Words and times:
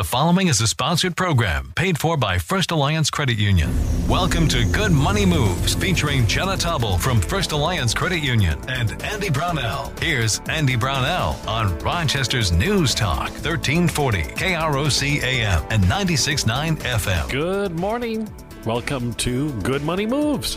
The 0.00 0.04
following 0.04 0.48
is 0.48 0.62
a 0.62 0.66
sponsored 0.66 1.14
program 1.14 1.74
paid 1.76 1.98
for 1.98 2.16
by 2.16 2.38
First 2.38 2.70
Alliance 2.70 3.10
Credit 3.10 3.36
Union. 3.36 3.70
Welcome 4.08 4.48
to 4.48 4.64
Good 4.64 4.92
Money 4.92 5.26
Moves 5.26 5.74
featuring 5.74 6.26
Jenna 6.26 6.56
Taubel 6.56 6.98
from 6.98 7.20
First 7.20 7.52
Alliance 7.52 7.92
Credit 7.92 8.20
Union 8.20 8.58
and 8.66 8.92
Andy 9.02 9.28
Brownell. 9.28 9.92
Here's 10.00 10.40
Andy 10.48 10.74
Brownell 10.74 11.38
on 11.46 11.78
Rochester's 11.80 12.50
News 12.50 12.94
Talk 12.94 13.28
1340 13.28 14.22
KROC 14.22 15.22
AM 15.22 15.62
and 15.68 15.84
96.9 15.84 16.78
FM. 16.78 17.30
Good 17.30 17.78
morning. 17.78 18.26
Welcome 18.64 19.12
to 19.16 19.52
Good 19.60 19.82
Money 19.82 20.06
Moves 20.06 20.56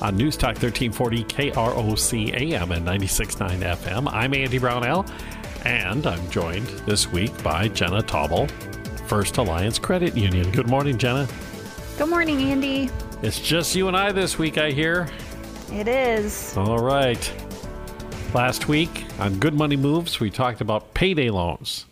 on 0.00 0.16
News 0.16 0.38
Talk 0.38 0.56
1340 0.62 1.24
KROC 1.24 2.40
AM 2.40 2.72
and 2.72 2.86
96.9 2.86 3.58
FM. 3.58 4.10
I'm 4.10 4.32
Andy 4.32 4.56
Brownell, 4.56 5.04
and 5.66 6.06
I'm 6.06 6.30
joined 6.30 6.68
this 6.86 7.12
week 7.12 7.42
by 7.42 7.68
Jenna 7.68 8.02
Taubel, 8.02 8.50
First 9.08 9.38
Alliance 9.38 9.78
Credit 9.78 10.14
Union. 10.14 10.50
Good 10.50 10.68
morning, 10.68 10.98
Jenna. 10.98 11.26
Good 11.96 12.10
morning, 12.10 12.42
Andy. 12.42 12.90
It's 13.22 13.40
just 13.40 13.74
you 13.74 13.88
and 13.88 13.96
I 13.96 14.12
this 14.12 14.38
week, 14.38 14.58
I 14.58 14.70
hear. 14.70 15.08
It 15.72 15.88
is. 15.88 16.54
All 16.58 16.78
right. 16.78 17.32
Last 18.34 18.68
week 18.68 19.06
on 19.18 19.38
Good 19.38 19.54
Money 19.54 19.76
Moves, 19.76 20.20
we 20.20 20.28
talked 20.28 20.60
about 20.60 20.92
payday 20.92 21.30
loans 21.30 21.86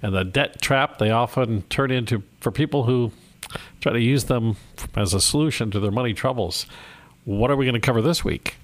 and 0.00 0.14
the 0.14 0.22
debt 0.22 0.62
trap 0.62 0.98
they 0.98 1.10
often 1.10 1.62
turn 1.62 1.90
into 1.90 2.22
for 2.40 2.52
people 2.52 2.84
who 2.84 3.10
try 3.80 3.92
to 3.92 4.00
use 4.00 4.24
them 4.24 4.56
as 4.94 5.12
a 5.12 5.20
solution 5.20 5.72
to 5.72 5.80
their 5.80 5.90
money 5.90 6.14
troubles. 6.14 6.66
What 7.24 7.50
are 7.50 7.56
we 7.56 7.64
going 7.64 7.74
to 7.74 7.80
cover 7.80 8.00
this 8.00 8.24
week? 8.24 8.54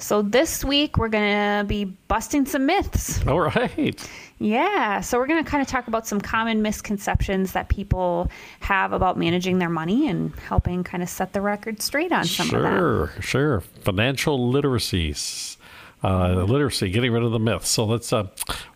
So, 0.00 0.22
this 0.22 0.64
week 0.64 0.96
we're 0.96 1.08
going 1.08 1.60
to 1.60 1.64
be 1.64 1.84
busting 1.84 2.46
some 2.46 2.66
myths. 2.66 3.24
All 3.26 3.40
right. 3.40 4.08
Yeah. 4.38 5.00
So, 5.00 5.18
we're 5.18 5.26
going 5.26 5.44
to 5.44 5.48
kind 5.48 5.60
of 5.60 5.68
talk 5.68 5.88
about 5.88 6.06
some 6.06 6.20
common 6.20 6.62
misconceptions 6.62 7.52
that 7.52 7.68
people 7.68 8.30
have 8.60 8.92
about 8.92 9.18
managing 9.18 9.58
their 9.58 9.68
money 9.68 10.08
and 10.08 10.34
helping 10.40 10.82
kind 10.84 11.02
of 11.02 11.08
set 11.08 11.32
the 11.32 11.40
record 11.40 11.82
straight 11.82 12.12
on 12.12 12.24
some 12.24 12.48
sure, 12.48 12.58
of 12.58 12.64
them. 12.64 12.78
Sure, 12.78 13.12
Sure. 13.20 13.60
Financial 13.60 14.52
literacies. 14.52 15.56
Uh, 16.02 16.44
literacy, 16.44 16.88
getting 16.88 17.12
rid 17.12 17.22
of 17.22 17.30
the 17.30 17.38
myths. 17.38 17.68
So 17.68 17.84
let's. 17.84 18.10
Uh, 18.10 18.28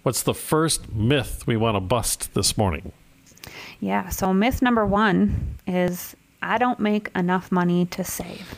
what's 0.03 0.23
the 0.23 0.35
first 0.35 0.93
myth 0.93 1.47
we 1.47 1.57
want 1.57 1.77
to 1.77 1.81
bust 1.81 2.35
this 2.35 2.59
morning? 2.59 2.93
Yeah. 3.81 4.11
So, 4.11 4.35
myth 4.35 4.61
number 4.61 4.85
one 4.85 5.57
is 5.67 6.15
I 6.43 6.59
don't 6.59 6.79
make 6.81 7.11
enough 7.17 7.51
money 7.51 7.87
to 7.87 8.05
save. 8.05 8.57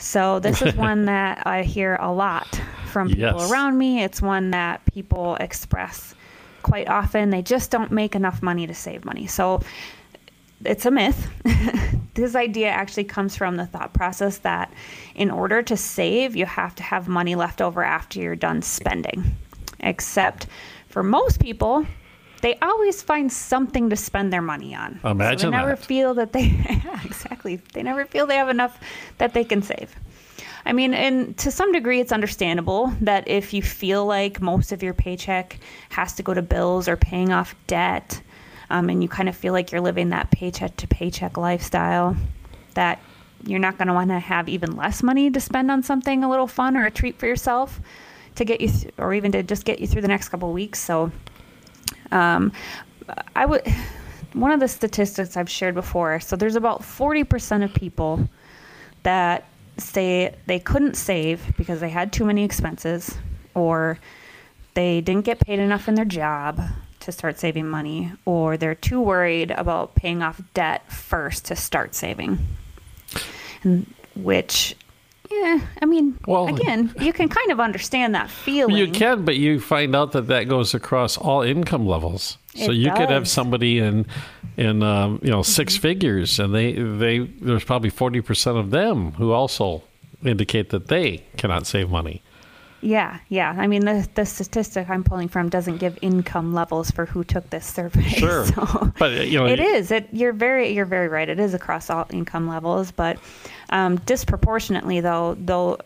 So, 0.00 0.38
this 0.40 0.62
is 0.62 0.74
one 0.90 1.04
that 1.06 1.46
I 1.46 1.62
hear 1.62 1.96
a 2.00 2.12
lot 2.12 2.60
from 2.86 3.08
people 3.08 3.40
Yes. 3.40 3.50
around 3.50 3.78
me. 3.78 4.02
It's 4.02 4.20
one 4.20 4.50
that 4.50 4.84
people 4.92 5.36
express 5.36 6.14
quite 6.62 6.88
often. 6.88 7.30
They 7.30 7.42
just 7.42 7.70
don't 7.70 7.92
make 7.92 8.14
enough 8.14 8.42
money 8.42 8.66
to 8.66 8.74
save 8.74 9.04
money. 9.04 9.26
So, 9.26 9.62
it's 10.64 10.84
a 10.84 10.90
myth. 10.90 11.28
this 12.14 12.34
idea 12.34 12.68
actually 12.68 13.04
comes 13.04 13.34
from 13.36 13.56
the 13.56 13.64
thought 13.66 13.94
process 13.94 14.38
that 14.38 14.72
in 15.14 15.30
order 15.30 15.62
to 15.62 15.76
save, 15.76 16.36
you 16.36 16.44
have 16.46 16.74
to 16.74 16.82
have 16.82 17.08
money 17.08 17.34
left 17.34 17.62
over 17.62 17.82
after 17.82 18.20
you're 18.20 18.36
done 18.36 18.60
spending. 18.60 19.24
Except 19.80 20.46
for 20.88 21.02
most 21.02 21.40
people, 21.40 21.86
they 22.40 22.58
always 22.60 23.02
find 23.02 23.30
something 23.32 23.90
to 23.90 23.96
spend 23.96 24.32
their 24.32 24.42
money 24.42 24.74
on. 24.74 24.98
so 25.02 25.10
Imagine 25.10 25.50
they 25.50 25.56
never 25.56 25.70
that. 25.76 25.84
feel 25.84 26.14
that 26.14 26.32
they 26.32 26.42
yeah, 26.84 27.00
exactly. 27.04 27.56
They 27.72 27.82
never 27.82 28.04
feel 28.06 28.26
they 28.26 28.36
have 28.36 28.48
enough 28.48 28.78
that 29.18 29.34
they 29.34 29.44
can 29.44 29.62
save. 29.62 29.94
I 30.66 30.72
mean, 30.72 30.92
and 30.92 31.36
to 31.38 31.50
some 31.50 31.72
degree, 31.72 32.00
it's 32.00 32.12
understandable 32.12 32.92
that 33.00 33.26
if 33.28 33.54
you 33.54 33.62
feel 33.62 34.04
like 34.04 34.40
most 34.42 34.72
of 34.72 34.82
your 34.82 34.92
paycheck 34.92 35.58
has 35.90 36.12
to 36.14 36.22
go 36.22 36.34
to 36.34 36.42
bills 36.42 36.86
or 36.86 36.96
paying 36.96 37.32
off 37.32 37.54
debt, 37.66 38.20
um, 38.68 38.88
and 38.90 39.02
you 39.02 39.08
kind 39.08 39.28
of 39.28 39.34
feel 39.36 39.52
like 39.54 39.72
you're 39.72 39.80
living 39.80 40.10
that 40.10 40.30
paycheck 40.30 40.76
to 40.76 40.86
paycheck 40.86 41.36
lifestyle, 41.38 42.14
that 42.74 43.00
you're 43.46 43.58
not 43.58 43.78
going 43.78 43.88
to 43.88 43.94
want 43.94 44.10
to 44.10 44.18
have 44.18 44.48
even 44.50 44.76
less 44.76 45.02
money 45.02 45.30
to 45.30 45.40
spend 45.40 45.70
on 45.70 45.82
something 45.82 46.22
a 46.22 46.28
little 46.28 46.46
fun 46.46 46.76
or 46.76 46.84
a 46.84 46.90
treat 46.90 47.18
for 47.18 47.26
yourself 47.26 47.80
to 48.34 48.44
get 48.44 48.60
you, 48.60 48.68
th- 48.68 48.92
or 48.98 49.14
even 49.14 49.32
to 49.32 49.42
just 49.42 49.64
get 49.64 49.78
you 49.80 49.86
through 49.86 50.02
the 50.02 50.08
next 50.08 50.28
couple 50.28 50.48
of 50.48 50.54
weeks. 50.54 50.78
So, 50.78 51.10
um, 52.12 52.52
I 53.34 53.46
would. 53.46 53.62
One 54.32 54.52
of 54.52 54.60
the 54.60 54.68
statistics 54.68 55.36
I've 55.36 55.50
shared 55.50 55.74
before. 55.74 56.20
So 56.20 56.36
there's 56.36 56.54
about 56.54 56.82
40% 56.82 57.64
of 57.64 57.74
people 57.74 58.28
that 59.02 59.48
say 59.76 60.34
they 60.46 60.60
couldn't 60.60 60.94
save 60.94 61.56
because 61.56 61.80
they 61.80 61.88
had 61.88 62.12
too 62.12 62.24
many 62.24 62.44
expenses 62.44 63.18
or 63.54 63.98
they 64.74 65.00
didn't 65.00 65.24
get 65.24 65.40
paid 65.40 65.58
enough 65.58 65.88
in 65.88 65.96
their 65.96 66.04
job 66.04 66.60
to 67.00 67.10
start 67.10 67.38
saving 67.38 67.66
money 67.66 68.12
or 68.24 68.56
they're 68.56 68.74
too 68.74 69.00
worried 69.00 69.50
about 69.50 69.94
paying 69.94 70.22
off 70.22 70.40
debt 70.54 70.90
first 70.92 71.46
to 71.46 71.56
start 71.56 71.94
saving. 71.94 72.38
And 73.62 73.92
which 74.14 74.76
yeah, 75.30 75.60
I 75.80 75.86
mean, 75.86 76.18
Well- 76.26 76.48
again, 76.48 76.92
you 77.00 77.12
can 77.12 77.28
kind 77.28 77.50
of 77.50 77.60
understand 77.60 78.14
that 78.14 78.30
feeling. 78.30 78.76
You 78.76 78.90
can, 78.90 79.24
but 79.24 79.36
you 79.36 79.60
find 79.60 79.94
out 79.94 80.12
that 80.12 80.26
that 80.28 80.44
goes 80.48 80.74
across 80.74 81.16
all 81.16 81.42
income 81.42 81.86
levels. 81.86 82.36
So 82.54 82.72
It 82.72 82.76
you 82.78 82.92
could 82.92 83.10
have 83.10 83.28
somebody 83.28 83.78
in 83.78 84.06
in 84.56 84.82
um, 84.82 85.20
you 85.22 85.30
know 85.30 85.42
6 85.42 85.76
figures, 85.76 86.40
and 86.40 86.52
they 86.54 86.72
they 86.72 87.18
there's 87.18 87.64
probably 87.64 87.90
forty 87.90 88.20
percent 88.20 88.56
of 88.58 88.70
them 88.70 89.12
who 89.12 89.30
also 89.32 89.84
indicate 90.24 90.70
that 90.70 90.88
they 90.88 91.22
cannot 91.36 91.66
save 91.66 91.90
money. 91.90 92.22
Yeah, 92.82 93.18
yeah. 93.28 93.54
I 93.58 93.66
mean, 93.66 93.84
the 93.84 94.08
the 94.14 94.24
statistic 94.24 94.88
I'm 94.88 95.04
pulling 95.04 95.28
from 95.28 95.48
doesn't 95.50 95.76
give 95.78 95.98
income 96.00 96.54
levels 96.54 96.90
for 96.90 97.04
who 97.06 97.24
took 97.24 97.48
this 97.50 97.66
survey. 97.66 98.02
Sure. 98.08 98.46
so 98.46 98.92
But, 98.98 99.26
you 99.28 99.38
know, 99.38 99.46
it 99.46 99.60
is. 99.60 99.90
It 99.90 100.08
you're 100.12 100.32
very 100.32 100.70
you're 100.70 100.86
very 100.86 101.08
right. 101.08 101.28
It 101.28 101.38
is 101.38 101.52
across 101.54 101.90
all 101.90 102.06
income 102.10 102.48
levels, 102.48 102.90
but 102.90 103.18
um, 103.70 103.96
disproportionately 103.98 105.00
though, 105.00 105.36
though 105.38 105.78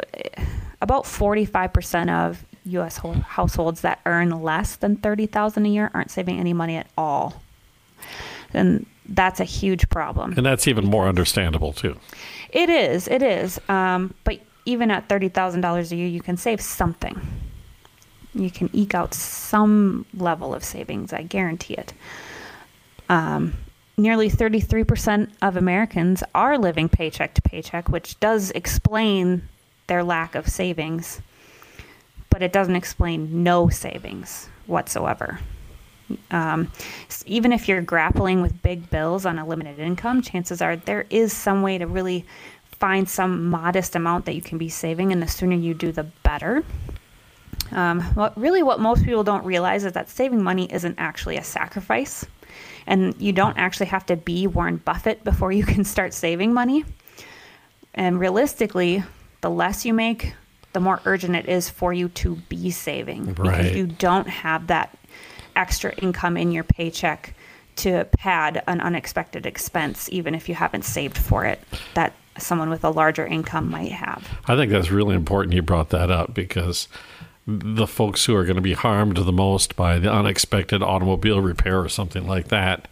about 0.80 1.06
45 1.06 1.72
percent 1.72 2.10
of 2.10 2.44
U.S. 2.66 2.96
ho- 2.98 3.12
households 3.12 3.80
that 3.82 4.00
earn 4.06 4.30
less 4.42 4.76
than 4.76 4.96
thirty 4.96 5.26
thousand 5.26 5.66
a 5.66 5.68
year 5.68 5.90
aren't 5.94 6.10
saving 6.10 6.38
any 6.38 6.52
money 6.52 6.76
at 6.76 6.86
all, 6.96 7.42
and 8.54 8.86
that's 9.08 9.40
a 9.40 9.44
huge 9.44 9.88
problem. 9.90 10.34
And 10.36 10.46
that's 10.46 10.66
even 10.66 10.86
more 10.86 11.06
understandable 11.08 11.72
too. 11.72 11.98
It 12.50 12.70
is. 12.70 13.08
It 13.08 13.22
is. 13.22 13.60
Um, 13.68 14.14
but 14.24 14.38
even 14.64 14.90
at 14.90 15.08
thirty 15.08 15.28
thousand 15.28 15.60
dollars 15.60 15.92
a 15.92 15.96
year, 15.96 16.08
you 16.08 16.20
can 16.20 16.36
save 16.36 16.60
something. 16.60 17.20
You 18.34 18.50
can 18.50 18.68
eke 18.72 18.94
out 18.94 19.14
some 19.14 20.06
level 20.14 20.54
of 20.54 20.64
savings. 20.64 21.12
I 21.12 21.22
guarantee 21.22 21.74
it. 21.74 21.92
Um, 23.08 23.54
nearly 23.96 24.28
thirty-three 24.28 24.84
percent 24.84 25.30
of 25.42 25.56
Americans 25.56 26.22
are 26.34 26.58
living 26.58 26.88
paycheck 26.88 27.34
to 27.34 27.42
paycheck, 27.42 27.88
which 27.88 28.18
does 28.20 28.50
explain 28.52 29.48
their 29.86 30.02
lack 30.02 30.34
of 30.34 30.48
savings, 30.48 31.20
but 32.30 32.42
it 32.42 32.52
doesn't 32.52 32.76
explain 32.76 33.42
no 33.42 33.68
savings 33.68 34.48
whatsoever. 34.66 35.38
Um, 36.30 36.70
even 37.24 37.52
if 37.52 37.66
you're 37.68 37.80
grappling 37.80 38.42
with 38.42 38.62
big 38.62 38.90
bills 38.90 39.24
on 39.24 39.38
a 39.38 39.46
limited 39.46 39.78
income, 39.78 40.22
chances 40.22 40.60
are 40.60 40.76
there 40.76 41.06
is 41.08 41.32
some 41.32 41.62
way 41.62 41.78
to 41.78 41.86
really 41.86 42.26
find 42.74 43.08
some 43.08 43.48
modest 43.50 43.96
amount 43.96 44.24
that 44.26 44.34
you 44.34 44.42
can 44.42 44.58
be 44.58 44.68
saving, 44.68 45.12
and 45.12 45.22
the 45.22 45.28
sooner 45.28 45.56
you 45.56 45.74
do, 45.74 45.92
the 45.92 46.04
better. 46.22 46.64
Um, 47.72 48.00
what 48.14 48.38
really 48.38 48.62
what 48.62 48.80
most 48.80 49.04
people 49.04 49.24
don't 49.24 49.44
realize 49.44 49.84
is 49.84 49.92
that 49.94 50.08
saving 50.10 50.42
money 50.42 50.70
isn't 50.72 50.96
actually 50.98 51.36
a 51.36 51.44
sacrifice, 51.44 52.24
and 52.86 53.14
you 53.20 53.32
don't 53.32 53.56
actually 53.56 53.86
have 53.86 54.06
to 54.06 54.16
be 54.16 54.46
Warren 54.46 54.76
Buffett 54.76 55.24
before 55.24 55.52
you 55.52 55.64
can 55.72 55.84
start 55.84 56.12
saving 56.14 56.52
money. 56.52 56.84
And 57.94 58.18
realistically, 58.18 59.02
the 59.40 59.50
less 59.50 59.84
you 59.86 59.94
make, 59.94 60.34
the 60.72 60.80
more 60.80 61.00
urgent 61.04 61.36
it 61.36 61.48
is 61.48 61.70
for 61.70 61.92
you 61.92 62.08
to 62.10 62.34
be 62.48 62.70
saving 62.70 63.34
Right. 63.34 63.58
because 63.58 63.76
you 63.76 63.86
don't 63.86 64.28
have 64.28 64.66
that 64.66 64.96
extra 65.54 65.94
income 65.94 66.36
in 66.36 66.50
your 66.50 66.64
paycheck 66.64 67.34
to 67.76 68.04
pad 68.18 68.62
an 68.66 68.80
unexpected 68.80 69.46
expense, 69.46 70.08
even 70.10 70.34
if 70.34 70.48
you 70.48 70.54
haven't 70.54 70.84
saved 70.84 71.16
for 71.16 71.44
it, 71.44 71.60
that 71.94 72.12
someone 72.38 72.70
with 72.70 72.84
a 72.84 72.90
larger 72.90 73.26
income 73.26 73.70
might 73.70 73.92
have. 73.92 74.26
I 74.46 74.56
think 74.56 74.72
that's 74.72 74.90
really 74.90 75.14
important 75.14 75.54
you 75.54 75.62
brought 75.62 75.90
that 75.90 76.10
up 76.10 76.34
because 76.34 76.88
the 77.46 77.86
folks 77.86 78.24
who 78.24 78.34
are 78.34 78.44
going 78.44 78.56
to 78.56 78.62
be 78.62 78.72
harmed 78.72 79.16
the 79.16 79.32
most 79.32 79.76
by 79.76 79.98
the 79.98 80.10
unexpected 80.10 80.82
automobile 80.82 81.40
repair 81.40 81.80
or 81.80 81.88
something 81.88 82.26
like 82.26 82.48
that 82.48 82.88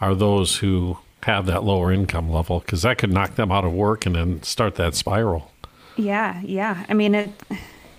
are 0.00 0.14
those 0.14 0.56
who 0.56 0.98
have 1.22 1.46
that 1.46 1.64
lower 1.64 1.90
income 1.90 2.30
level 2.30 2.60
because 2.60 2.82
that 2.82 2.98
could 2.98 3.12
knock 3.12 3.34
them 3.34 3.50
out 3.50 3.64
of 3.64 3.72
work 3.72 4.06
and 4.06 4.14
then 4.14 4.42
start 4.42 4.76
that 4.76 4.94
spiral. 4.94 5.50
Yeah, 5.96 6.40
yeah. 6.42 6.84
I 6.88 6.94
mean, 6.94 7.14
it, 7.14 7.30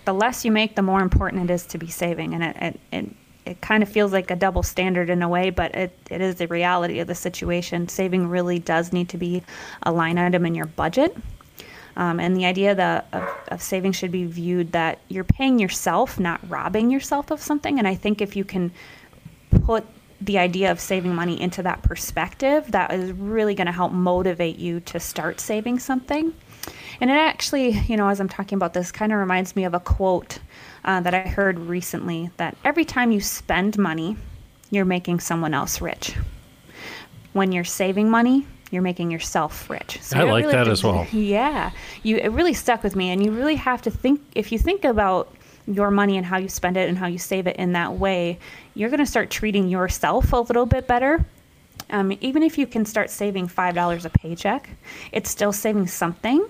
the 0.06 0.14
less 0.14 0.46
you 0.46 0.52
make, 0.52 0.76
the 0.76 0.82
more 0.82 1.02
important 1.02 1.50
it 1.50 1.54
is 1.54 1.66
to 1.68 1.78
be 1.78 1.88
saving, 1.88 2.34
and 2.34 2.44
it 2.44 2.56
it, 2.62 2.80
it, 2.92 3.10
it 3.48 3.62
kind 3.62 3.82
of 3.82 3.90
feels 3.90 4.12
like 4.12 4.30
a 4.30 4.36
double 4.36 4.62
standard 4.62 5.10
in 5.10 5.22
a 5.22 5.30
way, 5.30 5.50
but 5.50 5.74
it, 5.74 5.98
it 6.12 6.22
is 6.22 6.36
the 6.36 6.48
reality 6.48 7.00
of 7.00 7.08
the 7.08 7.16
situation. 7.16 7.88
Saving 7.88 8.28
really 8.28 8.60
does 8.60 8.92
need 8.92 9.10
to 9.10 9.18
be 9.18 9.42
a 9.84 9.92
line 9.92 10.18
item 10.18 10.46
in 10.46 10.54
your 10.54 10.66
budget. 10.66 11.16
Um, 11.96 12.20
and 12.20 12.36
the 12.38 12.46
idea 12.46 12.76
that 12.76 13.08
of, 13.14 13.30
of 13.48 13.62
saving 13.62 13.94
should 13.94 14.12
be 14.12 14.26
viewed 14.26 14.74
that 14.74 15.00
you're 15.08 15.24
paying 15.24 15.58
yourself, 15.58 16.20
not 16.20 16.40
robbing 16.48 16.92
yourself 16.92 17.32
of 17.32 17.42
something. 17.42 17.80
And 17.80 17.88
I 17.88 17.96
think 17.96 18.22
if 18.22 18.36
you 18.36 18.44
can 18.44 18.72
put 19.64 19.84
the 20.22 20.38
idea 20.38 20.72
of 20.72 20.80
saving 20.80 21.16
money 21.16 21.40
into 21.40 21.64
that 21.64 21.82
perspective, 21.84 22.72
that 22.72 22.92
is 22.92 23.12
really 23.14 23.56
going 23.56 23.68
to 23.68 23.72
help 23.72 23.92
motivate 23.92 24.58
you 24.58 24.80
to 24.82 25.00
start 25.00 25.40
saving 25.40 25.80
something. 25.80 26.34
And 27.00 27.10
it 27.10 27.14
actually, 27.14 27.72
you 27.88 27.98
know, 27.98 28.08
as 28.10 28.20
I'm 28.20 28.30
talking 28.30 28.56
about 28.56 28.74
this, 28.74 28.92
kind 28.92 29.12
of 29.12 29.20
reminds 29.20 29.56
me 29.56 29.66
of 29.66 29.74
a 29.74 29.80
quote 29.80 30.40
uh, 30.86 31.02
that 31.02 31.14
I 31.14 31.22
heard 31.22 31.60
recently 31.60 32.32
that 32.38 32.58
every 32.64 32.86
time 32.86 33.12
you 33.12 33.22
spend 33.22 33.78
money, 33.78 34.18
you're 34.72 34.86
making 34.86 35.20
someone 35.20 35.54
else 35.54 35.82
rich. 35.82 36.16
When 37.34 37.52
you're 37.52 37.64
saving 37.64 38.10
money, 38.10 38.46
you're 38.72 38.82
making 38.82 39.12
yourself 39.12 39.70
rich. 39.70 40.00
So 40.02 40.18
I 40.18 40.24
like 40.24 40.44
really 40.46 40.56
that 40.56 40.68
as 40.72 40.84
well. 40.84 41.08
Yeah, 41.12 41.72
you 42.04 42.18
it 42.18 42.30
really 42.30 42.54
stuck 42.54 42.84
with 42.84 42.96
me, 42.96 43.12
and 43.12 43.24
you 43.24 43.32
really 43.32 43.56
have 43.56 43.82
to 43.84 43.92
think 43.92 44.22
if 44.36 44.52
you 44.52 44.60
think 44.60 44.84
about 44.84 45.34
your 45.68 45.92
money 45.92 46.18
and 46.18 46.26
how 46.26 46.38
you 46.38 46.48
spend 46.50 46.78
it 46.78 46.88
and 46.88 46.98
how 46.98 47.08
you 47.08 47.18
save 47.18 47.46
it 47.46 47.58
in 47.58 47.74
that 47.74 47.94
way, 47.94 48.40
you're 48.74 48.90
going 48.90 49.02
to 49.02 49.06
start 49.06 49.30
treating 49.30 49.68
yourself 49.68 50.32
a 50.32 50.38
little 50.38 50.66
bit 50.66 50.88
better. 50.88 51.26
Um, 51.90 52.18
even 52.22 52.42
if 52.42 52.58
you 52.58 52.66
can 52.68 52.86
start 52.86 53.10
saving 53.10 53.48
five 53.48 53.76
dollars 53.76 54.06
a 54.06 54.10
paycheck, 54.10 54.70
it's 55.12 55.30
still 55.30 55.54
saving 55.54 55.88
something. 55.88 56.46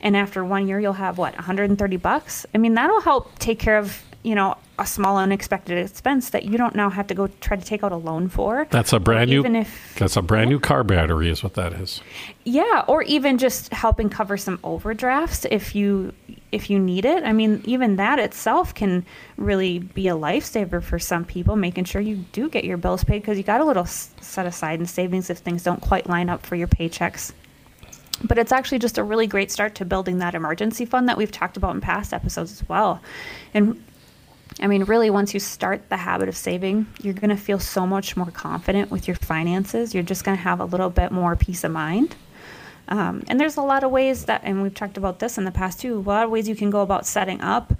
And 0.00 0.16
after 0.16 0.44
one 0.44 0.68
year, 0.68 0.80
you'll 0.80 0.94
have 0.94 1.18
what 1.18 1.34
130 1.34 1.96
bucks. 1.96 2.46
I 2.54 2.58
mean, 2.58 2.74
that'll 2.74 3.00
help 3.00 3.38
take 3.38 3.58
care 3.58 3.78
of 3.78 4.02
you 4.26 4.34
know 4.34 4.56
a 4.78 4.84
small 4.84 5.16
unexpected 5.16 5.78
expense 5.78 6.30
that 6.30 6.44
you 6.44 6.58
don't 6.58 6.74
now 6.74 6.90
have 6.90 7.06
to 7.06 7.14
go 7.14 7.28
try 7.40 7.56
to 7.56 7.64
take 7.64 7.84
out 7.84 7.92
a 7.92 7.96
loan 7.96 8.28
for. 8.28 8.66
That's 8.70 8.92
a 8.92 8.98
brand 8.98 9.30
new. 9.30 9.38
Even 9.38 9.54
if 9.54 9.94
that's 9.96 10.16
a 10.16 10.22
brand 10.22 10.50
new 10.50 10.58
car 10.58 10.82
battery, 10.82 11.30
is 11.30 11.44
what 11.44 11.54
that 11.54 11.72
is. 11.72 12.02
Yeah, 12.44 12.84
or 12.88 13.04
even 13.04 13.38
just 13.38 13.72
helping 13.72 14.10
cover 14.10 14.36
some 14.36 14.58
overdrafts 14.64 15.46
if 15.50 15.76
you 15.76 16.12
if 16.50 16.68
you 16.68 16.78
need 16.80 17.04
it. 17.04 17.22
I 17.22 17.32
mean, 17.32 17.62
even 17.64 17.96
that 17.96 18.18
itself 18.18 18.74
can 18.74 19.06
really 19.36 19.78
be 19.78 20.08
a 20.08 20.14
lifesaver 20.14 20.82
for 20.82 20.98
some 20.98 21.24
people, 21.24 21.54
making 21.54 21.84
sure 21.84 22.00
you 22.00 22.16
do 22.32 22.48
get 22.48 22.64
your 22.64 22.78
bills 22.78 23.04
paid 23.04 23.22
because 23.22 23.38
you 23.38 23.44
got 23.44 23.60
a 23.60 23.64
little 23.64 23.86
set 23.86 24.44
aside 24.44 24.80
in 24.80 24.86
savings 24.86 25.30
if 25.30 25.38
things 25.38 25.62
don't 25.62 25.80
quite 25.80 26.08
line 26.08 26.28
up 26.28 26.44
for 26.44 26.56
your 26.56 26.68
paychecks. 26.68 27.32
But 28.24 28.38
it's 28.38 28.52
actually 28.52 28.78
just 28.78 28.98
a 28.98 29.04
really 29.04 29.26
great 29.26 29.50
start 29.50 29.74
to 29.76 29.84
building 29.84 30.18
that 30.18 30.34
emergency 30.34 30.84
fund 30.84 31.08
that 31.08 31.18
we've 31.18 31.30
talked 31.30 31.56
about 31.56 31.74
in 31.74 31.80
past 31.80 32.12
episodes 32.12 32.52
as 32.52 32.68
well. 32.68 33.00
And 33.52 33.82
I 34.60 34.68
mean, 34.68 34.84
really, 34.84 35.10
once 35.10 35.34
you 35.34 35.40
start 35.40 35.90
the 35.90 35.98
habit 35.98 36.28
of 36.28 36.36
saving, 36.36 36.86
you're 37.02 37.14
going 37.14 37.30
to 37.30 37.36
feel 37.36 37.58
so 37.58 37.86
much 37.86 38.16
more 38.16 38.30
confident 38.30 38.90
with 38.90 39.06
your 39.06 39.16
finances. 39.16 39.92
You're 39.92 40.02
just 40.02 40.24
going 40.24 40.36
to 40.36 40.42
have 40.42 40.60
a 40.60 40.64
little 40.64 40.88
bit 40.88 41.12
more 41.12 41.36
peace 41.36 41.62
of 41.62 41.72
mind. 41.72 42.16
Um, 42.88 43.24
and 43.28 43.38
there's 43.38 43.56
a 43.56 43.62
lot 43.62 43.84
of 43.84 43.90
ways 43.90 44.26
that, 44.26 44.42
and 44.44 44.62
we've 44.62 44.74
talked 44.74 44.96
about 44.96 45.18
this 45.18 45.36
in 45.36 45.44
the 45.44 45.50
past 45.50 45.80
too, 45.80 45.98
a 45.98 46.00
lot 46.00 46.24
of 46.24 46.30
ways 46.30 46.48
you 46.48 46.56
can 46.56 46.70
go 46.70 46.80
about 46.82 47.06
setting 47.06 47.40
up 47.40 47.74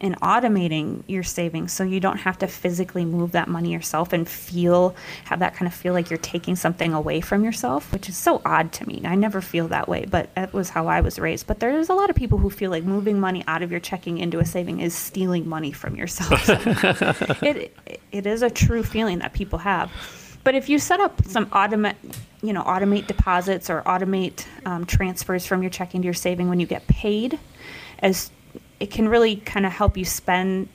and 0.00 0.18
automating 0.20 1.02
your 1.06 1.22
savings 1.22 1.72
so 1.72 1.84
you 1.84 2.00
don't 2.00 2.18
have 2.18 2.38
to 2.38 2.46
physically 2.46 3.04
move 3.04 3.32
that 3.32 3.48
money 3.48 3.72
yourself 3.72 4.12
and 4.12 4.28
feel 4.28 4.94
have 5.24 5.40
that 5.40 5.54
kind 5.54 5.66
of 5.66 5.74
feel 5.74 5.92
like 5.92 6.10
you're 6.10 6.18
taking 6.18 6.56
something 6.56 6.92
away 6.92 7.20
from 7.20 7.44
yourself 7.44 7.92
which 7.92 8.08
is 8.08 8.16
so 8.16 8.40
odd 8.44 8.72
to 8.72 8.86
me. 8.86 9.02
I 9.04 9.14
never 9.14 9.40
feel 9.40 9.68
that 9.68 9.88
way 9.88 10.06
but 10.06 10.34
that 10.34 10.52
was 10.52 10.70
how 10.70 10.86
i 10.88 11.00
was 11.00 11.18
raised. 11.18 11.46
But 11.46 11.60
there's 11.60 11.88
a 11.88 11.94
lot 11.94 12.10
of 12.10 12.16
people 12.16 12.38
who 12.38 12.50
feel 12.50 12.70
like 12.70 12.84
moving 12.84 13.20
money 13.20 13.44
out 13.46 13.62
of 13.62 13.70
your 13.70 13.80
checking 13.80 14.18
into 14.18 14.38
a 14.38 14.44
saving 14.44 14.80
is 14.80 14.94
stealing 14.94 15.48
money 15.48 15.72
from 15.72 15.96
yourself. 15.96 16.48
It, 17.42 17.76
it 18.12 18.26
is 18.26 18.42
a 18.42 18.50
true 18.50 18.82
feeling 18.82 19.20
that 19.20 19.32
people 19.32 19.58
have. 19.58 19.90
But 20.44 20.54
if 20.54 20.68
you 20.68 20.78
set 20.78 21.00
up 21.00 21.24
some 21.26 21.46
automate 21.46 21.96
you 22.42 22.52
know 22.52 22.62
automate 22.62 23.06
deposits 23.06 23.68
or 23.68 23.82
automate 23.82 24.46
um, 24.64 24.86
transfers 24.86 25.46
from 25.46 25.62
your 25.62 25.70
checking 25.70 26.02
to 26.02 26.06
your 26.06 26.14
saving 26.14 26.48
when 26.48 26.60
you 26.60 26.66
get 26.66 26.86
paid 26.86 27.38
as 27.98 28.30
it 28.80 28.90
can 28.90 29.08
really 29.08 29.36
kind 29.36 29.66
of 29.66 29.72
help 29.72 29.96
you 29.96 30.04
spend 30.04 30.68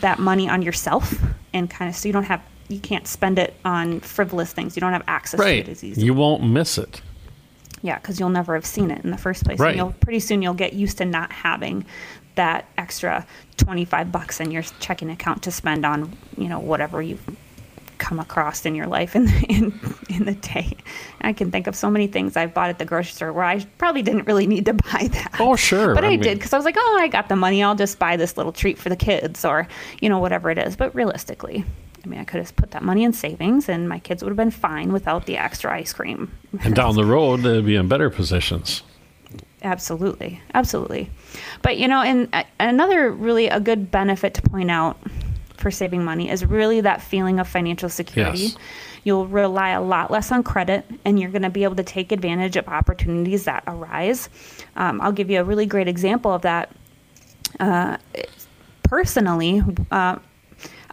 that 0.00 0.18
money 0.18 0.48
on 0.48 0.62
yourself 0.62 1.14
and 1.52 1.68
kind 1.68 1.88
of 1.88 1.96
so 1.96 2.08
you 2.08 2.12
don't 2.12 2.24
have 2.24 2.42
you 2.68 2.80
can't 2.80 3.06
spend 3.06 3.38
it 3.38 3.54
on 3.64 4.00
frivolous 4.00 4.52
things. 4.52 4.76
You 4.76 4.80
don't 4.80 4.92
have 4.92 5.04
access 5.06 5.38
right. 5.38 5.64
to 5.64 5.70
it 5.70 5.72
as 5.72 5.84
easily. 5.84 6.04
You 6.04 6.14
won't 6.14 6.42
miss 6.42 6.78
it. 6.78 7.00
Yeah, 7.82 7.96
because 7.98 8.18
you'll 8.18 8.30
never 8.30 8.54
have 8.54 8.66
seen 8.66 8.90
it 8.90 9.04
in 9.04 9.12
the 9.12 9.16
first 9.16 9.44
place. 9.44 9.60
Right. 9.60 9.68
And 9.68 9.76
you'll 9.76 9.92
pretty 9.92 10.18
soon 10.18 10.42
you'll 10.42 10.54
get 10.54 10.72
used 10.72 10.98
to 10.98 11.04
not 11.04 11.30
having 11.30 11.84
that 12.34 12.66
extra 12.76 13.26
twenty 13.56 13.84
five 13.84 14.12
bucks 14.12 14.40
in 14.40 14.50
your 14.50 14.62
checking 14.80 15.10
account 15.10 15.42
to 15.44 15.50
spend 15.50 15.86
on 15.86 16.16
you 16.36 16.48
know 16.48 16.58
whatever 16.58 17.00
you 17.00 17.18
come 17.98 18.18
across 18.18 18.66
in 18.66 18.74
your 18.74 18.86
life 18.86 19.16
in 19.16 19.26
the, 19.26 19.46
in, 19.48 19.80
in 20.08 20.24
the 20.24 20.34
day. 20.34 20.76
I 21.20 21.32
can 21.32 21.50
think 21.50 21.66
of 21.66 21.74
so 21.74 21.90
many 21.90 22.06
things 22.06 22.36
I've 22.36 22.54
bought 22.54 22.70
at 22.70 22.78
the 22.78 22.84
grocery 22.84 23.12
store 23.12 23.32
where 23.32 23.44
I 23.44 23.64
probably 23.78 24.02
didn't 24.02 24.26
really 24.26 24.46
need 24.46 24.66
to 24.66 24.74
buy 24.92 25.08
that. 25.12 25.36
Oh, 25.40 25.56
sure. 25.56 25.94
But 25.94 26.04
I, 26.04 26.08
I 26.08 26.10
mean- 26.10 26.20
did 26.20 26.38
because 26.38 26.52
I 26.52 26.56
was 26.56 26.64
like, 26.64 26.76
oh, 26.78 26.98
I 27.00 27.08
got 27.08 27.28
the 27.28 27.36
money. 27.36 27.62
I'll 27.62 27.74
just 27.74 27.98
buy 27.98 28.16
this 28.16 28.36
little 28.36 28.52
treat 28.52 28.78
for 28.78 28.88
the 28.88 28.96
kids 28.96 29.44
or, 29.44 29.68
you 30.00 30.08
know, 30.08 30.18
whatever 30.18 30.50
it 30.50 30.58
is. 30.58 30.76
But 30.76 30.94
realistically, 30.94 31.64
I 32.04 32.08
mean, 32.08 32.20
I 32.20 32.24
could 32.24 32.38
have 32.38 32.54
put 32.54 32.70
that 32.70 32.82
money 32.82 33.02
in 33.04 33.12
savings 33.12 33.68
and 33.68 33.88
my 33.88 33.98
kids 33.98 34.22
would 34.22 34.30
have 34.30 34.36
been 34.36 34.50
fine 34.52 34.92
without 34.92 35.26
the 35.26 35.36
extra 35.36 35.74
ice 35.74 35.92
cream. 35.92 36.30
And 36.62 36.74
down 36.74 36.94
the 36.94 37.04
road, 37.04 37.38
they'd 37.42 37.64
be 37.66 37.76
in 37.76 37.88
better 37.88 38.10
positions. 38.10 38.82
Absolutely, 39.62 40.40
absolutely. 40.54 41.10
But 41.62 41.78
you 41.78 41.88
know, 41.88 42.00
and 42.02 42.28
uh, 42.32 42.44
another 42.60 43.10
really 43.10 43.48
a 43.48 43.58
good 43.58 43.90
benefit 43.90 44.34
to 44.34 44.42
point 44.42 44.70
out 44.70 44.96
for 45.58 45.70
saving 45.70 46.04
money 46.04 46.30
is 46.30 46.44
really 46.44 46.80
that 46.82 47.02
feeling 47.02 47.38
of 47.38 47.48
financial 47.48 47.88
security. 47.88 48.38
Yes. 48.38 48.56
You'll 49.04 49.26
rely 49.26 49.70
a 49.70 49.80
lot 49.80 50.10
less 50.10 50.32
on 50.32 50.42
credit, 50.42 50.84
and 51.04 51.20
you're 51.20 51.30
going 51.30 51.42
to 51.42 51.50
be 51.50 51.62
able 51.62 51.76
to 51.76 51.84
take 51.84 52.10
advantage 52.10 52.56
of 52.56 52.66
opportunities 52.66 53.44
that 53.44 53.62
arise. 53.66 54.28
Um, 54.74 55.00
I'll 55.00 55.12
give 55.12 55.30
you 55.30 55.40
a 55.40 55.44
really 55.44 55.66
great 55.66 55.86
example 55.86 56.32
of 56.32 56.42
that. 56.42 56.70
Uh, 57.60 57.98
personally, 58.82 59.62
uh, 59.90 60.18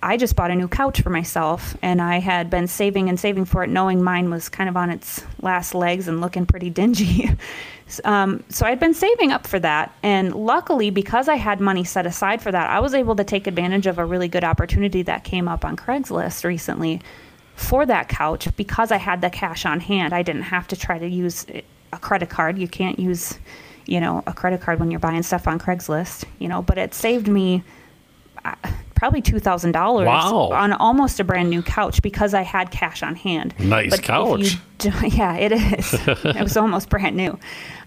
I 0.04 0.18
just 0.18 0.36
bought 0.36 0.52
a 0.52 0.56
new 0.56 0.68
couch 0.68 1.00
for 1.02 1.10
myself, 1.10 1.78
and 1.82 2.02
I 2.02 2.20
had 2.20 2.50
been 2.50 2.68
saving 2.68 3.08
and 3.08 3.18
saving 3.18 3.46
for 3.46 3.64
it, 3.64 3.70
knowing 3.70 4.04
mine 4.04 4.30
was 4.30 4.50
kind 4.50 4.70
of 4.70 4.76
on 4.76 4.90
its 4.90 5.24
last 5.42 5.74
legs 5.74 6.10
and 6.10 6.20
looking 6.20 6.46
pretty 6.46 6.70
dingy. 6.70 7.30
um, 8.04 8.44
so 8.50 8.66
I'd 8.66 8.82
been 8.82 8.94
saving 8.94 9.32
up 9.32 9.48
for 9.48 9.60
that, 9.62 9.96
and 10.04 10.36
luckily, 10.36 10.90
because 10.90 11.30
I 11.30 11.36
had 11.36 11.62
money 11.62 11.86
set 11.86 12.06
aside 12.06 12.42
for 12.42 12.52
that, 12.52 12.70
I 12.70 12.82
was 12.82 12.94
able 12.94 13.16
to 13.16 13.24
take 13.24 13.48
advantage 13.48 13.88
of 13.88 13.98
a 13.98 14.06
really 14.06 14.28
good 14.28 14.44
opportunity 14.44 15.04
that 15.04 15.24
came 15.24 15.48
up 15.48 15.64
on 15.64 15.78
Craigslist 15.78 16.44
recently 16.44 17.02
for 17.56 17.86
that 17.86 18.10
couch 18.10 18.54
because 18.58 18.92
I 18.92 18.98
had 18.98 19.22
the 19.22 19.30
cash 19.30 19.66
on 19.66 19.80
hand. 19.80 20.14
I 20.14 20.22
didn't 20.22 20.44
have 20.44 20.68
to 20.68 20.76
try 20.76 21.00
to 21.00 21.08
use 21.08 21.46
a 21.94 21.98
credit 21.98 22.30
card. 22.30 22.58
You 22.58 22.68
can't 22.68 23.00
use, 23.00 23.40
you 23.86 24.02
know, 24.02 24.22
a 24.28 24.34
credit 24.34 24.60
card 24.60 24.82
when 24.82 24.92
you're 24.92 25.00
buying 25.00 25.24
stuff 25.24 25.48
on 25.48 25.60
Craigslist, 25.60 26.26
you 26.40 26.50
know, 26.50 26.62
but 26.62 26.78
it 26.78 26.94
saved 26.94 27.30
me 27.30 27.64
uh, 28.44 28.56
probably 29.04 29.22
two 29.22 29.38
thousand 29.40 29.74
dollars 29.74 30.08
Wow. 30.08 30.52
on 30.54 30.72
almost 30.72 31.20
a 31.20 31.26
brand 31.26 31.50
new 31.50 31.62
couch 31.62 32.02
because 32.02 32.34
I 32.34 32.42
had 32.42 32.72
cash 32.72 33.04
on 33.04 33.16
hand. 33.18 33.54
Nice 33.60 33.90
But 33.90 34.02
couch. 34.04 34.56
do- 34.78 34.92
yeah, 35.10 35.36
it 35.36 35.52
is. 35.52 35.94
it 36.08 36.42
was 36.42 36.56
almost 36.56 36.88
brand 36.90 37.18
new. 37.18 37.38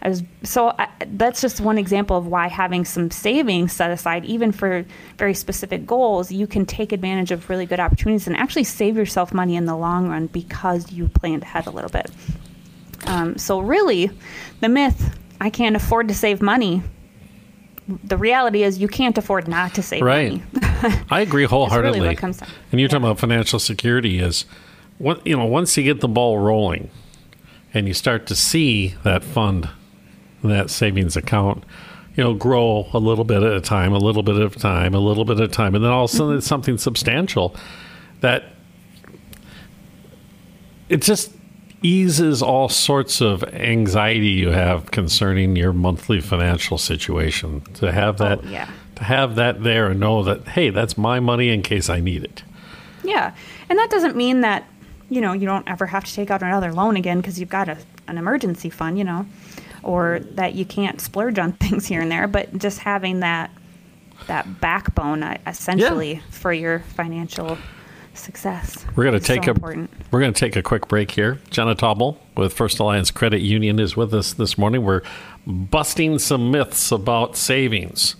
I 0.02 0.10
was 0.10 0.22
so 0.42 0.74
I, 0.78 0.88
that's 1.06 1.40
just 1.40 1.58
one 1.62 1.78
example 1.78 2.18
of 2.18 2.26
why 2.26 2.48
having 2.48 2.84
some 2.84 3.10
savings 3.10 3.72
set 3.72 3.90
aside, 3.90 4.26
even 4.26 4.52
for 4.52 4.84
very 5.16 5.32
specific 5.32 5.86
goals, 5.86 6.30
you 6.30 6.46
can 6.46 6.66
take 6.66 6.92
advantage 6.92 7.30
of 7.30 7.48
really 7.48 7.64
good 7.64 7.80
opportunities 7.80 8.26
and 8.26 8.36
actually 8.36 8.64
save 8.64 8.94
yourself 8.98 9.32
money 9.32 9.56
in 9.56 9.64
the 9.64 9.74
long 9.74 10.10
run 10.10 10.26
because 10.26 10.92
you 10.92 11.08
planned 11.08 11.44
ahead 11.44 11.66
a 11.66 11.70
little 11.70 11.88
bit. 11.90 12.10
Um, 13.06 13.38
so 13.38 13.60
really, 13.60 14.10
the 14.60 14.68
myth 14.68 15.16
I 15.40 15.48
can't 15.48 15.76
afford 15.76 16.08
to 16.08 16.14
save 16.14 16.42
money. 16.42 16.82
The 18.04 18.16
reality 18.18 18.64
is 18.64 18.78
you 18.78 18.88
can't 18.88 19.16
afford 19.16 19.48
not 19.48 19.74
to 19.76 19.82
save 19.82 20.02
Right. 20.02 20.32
money. 20.32 20.42
I 21.10 21.20
agree 21.20 21.44
wholeheartedly. 21.44 22.00
down- 22.00 22.14
And 22.70 22.80
you're 22.80 22.88
talking 22.88 23.04
about 23.04 23.18
financial 23.18 23.58
security 23.58 24.18
is, 24.18 24.44
what 24.98 25.26
you 25.26 25.36
know, 25.36 25.44
once 25.44 25.76
you 25.76 25.82
get 25.84 26.00
the 26.00 26.08
ball 26.08 26.38
rolling, 26.38 26.90
and 27.74 27.86
you 27.86 27.94
start 27.94 28.26
to 28.28 28.34
see 28.34 28.94
that 29.04 29.22
fund, 29.22 29.68
that 30.42 30.70
savings 30.70 31.16
account, 31.16 31.64
you 32.16 32.24
know, 32.24 32.32
grow 32.32 32.88
a 32.94 32.98
little 32.98 33.24
bit 33.24 33.42
at 33.42 33.52
a 33.52 33.60
time, 33.60 33.92
a 33.92 33.98
little 33.98 34.22
bit 34.22 34.36
at 34.36 34.56
a 34.56 34.58
time, 34.58 34.94
a 34.94 34.98
little 34.98 35.24
bit 35.26 35.38
at 35.38 35.44
a 35.44 35.48
time, 35.48 35.74
and 35.74 35.84
then 35.84 35.90
all 35.90 36.04
of 36.04 36.10
a 36.10 36.14
sudden 36.14 36.36
it's 36.38 36.46
something 36.46 36.78
substantial 36.78 37.54
that 38.20 38.44
it 40.88 41.02
just 41.02 41.32
eases 41.82 42.42
all 42.42 42.68
sorts 42.68 43.20
of 43.20 43.42
anxiety 43.54 44.28
you 44.28 44.50
have 44.50 44.90
concerning 44.90 45.56
your 45.56 45.72
monthly 45.72 46.20
financial 46.20 46.78
situation 46.78 47.60
to 47.74 47.92
have 47.92 48.18
that 48.18 48.38
Oh, 48.42 48.48
yeah. 48.48 48.70
To 48.96 49.04
have 49.04 49.36
that 49.36 49.62
there 49.62 49.88
and 49.88 50.00
know 50.00 50.22
that 50.24 50.48
hey 50.48 50.70
that's 50.70 50.96
my 50.96 51.20
money 51.20 51.50
in 51.50 51.62
case 51.62 51.88
i 51.90 52.00
need 52.00 52.24
it 52.24 52.42
Yeah, 53.04 53.34
and 53.68 53.78
that 53.78 53.90
doesn't 53.90 54.16
mean 54.16 54.40
that 54.40 54.64
you 55.08 55.20
know 55.20 55.32
you 55.32 55.46
don't 55.46 55.68
ever 55.68 55.86
have 55.86 56.04
to 56.04 56.12
take 56.12 56.30
out 56.30 56.42
another 56.42 56.72
loan 56.72 56.96
again 56.96 57.18
because 57.20 57.38
you've 57.38 57.48
got 57.48 57.68
a, 57.68 57.78
an 58.08 58.18
emergency 58.18 58.70
fund, 58.70 58.98
you 58.98 59.04
know, 59.04 59.26
or 59.82 60.20
that 60.32 60.54
you 60.54 60.64
can't 60.64 61.00
splurge 61.00 61.38
on 61.38 61.52
things 61.62 61.86
here 61.86 62.00
and 62.00 62.10
there. 62.10 62.26
But 62.26 62.58
just 62.58 62.78
having 62.80 63.20
that 63.20 63.50
that 64.26 64.60
backbone, 64.60 65.22
uh, 65.22 65.38
essentially, 65.46 66.20
for 66.30 66.52
your 66.52 66.80
financial 66.80 67.58
success. 68.14 68.86
we're 68.96 69.04
going 69.04 69.18
to 69.18 69.20
take 69.24 69.44
so 69.44 69.50
a 69.50 69.54
important. 69.54 69.90
we're 70.10 70.20
going 70.20 70.32
to 70.32 70.40
take 70.40 70.56
a 70.56 70.62
quick 70.62 70.88
break 70.88 71.10
here 71.10 71.38
jenna 71.50 71.74
taubel 71.76 72.16
with 72.34 72.50
first 72.50 72.78
alliance 72.78 73.10
credit 73.10 73.42
union 73.42 73.78
is 73.78 73.94
with 73.94 74.14
us 74.14 74.32
this 74.32 74.56
morning 74.56 74.82
we're 74.82 75.02
busting 75.46 76.18
some 76.18 76.50
myths 76.50 76.90
about 76.90 77.36
savings 77.36 78.16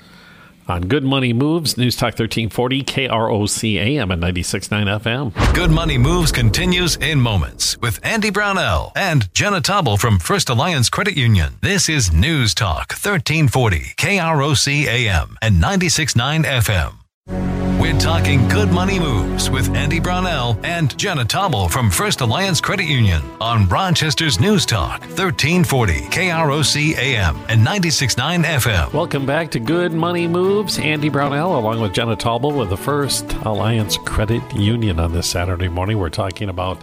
on 0.68 0.82
Good 0.82 1.04
Money 1.04 1.32
Moves, 1.32 1.76
News 1.76 1.96
Talk 1.96 2.18
1340, 2.18 2.82
KROC 2.84 3.76
AM 3.76 4.10
and 4.10 4.22
96.9 4.22 5.00
FM. 5.00 5.54
Good 5.54 5.70
Money 5.70 5.98
Moves 5.98 6.32
continues 6.32 6.96
in 6.96 7.20
moments 7.20 7.78
with 7.78 7.98
Andy 8.04 8.30
Brownell 8.30 8.92
and 8.96 9.32
Jenna 9.34 9.60
Taubel 9.60 9.98
from 9.98 10.18
First 10.18 10.48
Alliance 10.48 10.90
Credit 10.90 11.16
Union. 11.16 11.54
This 11.62 11.88
is 11.88 12.12
News 12.12 12.54
Talk 12.54 12.92
1340, 12.92 13.94
KROC 13.96 14.86
AM 14.86 15.36
and 15.40 15.62
96.9 15.62 16.44
FM. 16.44 17.05
We're 17.28 17.98
talking 17.98 18.48
good 18.48 18.70
money 18.70 18.98
moves 18.98 19.50
with 19.50 19.74
Andy 19.74 20.00
Brownell 20.00 20.58
and 20.62 20.96
Jenna 20.98 21.24
Taubel 21.24 21.70
from 21.70 21.90
First 21.90 22.20
Alliance 22.20 22.60
Credit 22.60 22.86
Union 22.86 23.22
on 23.40 23.68
Rochester's 23.68 24.40
News 24.40 24.64
Talk 24.64 25.00
1340 25.00 26.00
KROC 26.02 26.96
AM 26.96 27.36
and 27.48 27.66
96.9 27.66 28.44
FM. 28.44 28.92
Welcome 28.92 29.26
back 29.26 29.50
to 29.50 29.60
Good 29.60 29.92
Money 29.92 30.26
Moves. 30.26 30.78
Andy 30.78 31.08
Brownell 31.08 31.58
along 31.58 31.80
with 31.80 31.92
Jenna 31.92 32.16
Taubel 32.16 32.56
with 32.56 32.70
the 32.70 32.76
First 32.76 33.32
Alliance 33.44 33.96
Credit 33.98 34.42
Union 34.54 34.98
on 34.98 35.12
this 35.12 35.28
Saturday 35.28 35.68
morning. 35.68 35.98
We're 35.98 36.10
talking 36.10 36.48
about 36.48 36.82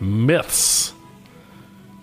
myths. 0.00 0.92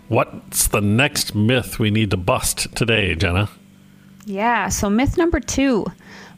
What's 0.10 0.68
the 0.68 0.82
next 0.82 1.34
myth 1.34 1.80
we 1.80 1.92
need 1.92 2.12
to 2.12 2.18
bust 2.18 2.76
today, 2.76 3.16
Jenna? 3.16 3.50
Yeah, 4.28 4.68
so 4.68 4.90
myth 4.90 5.18
number 5.18 5.40
two 5.40 5.86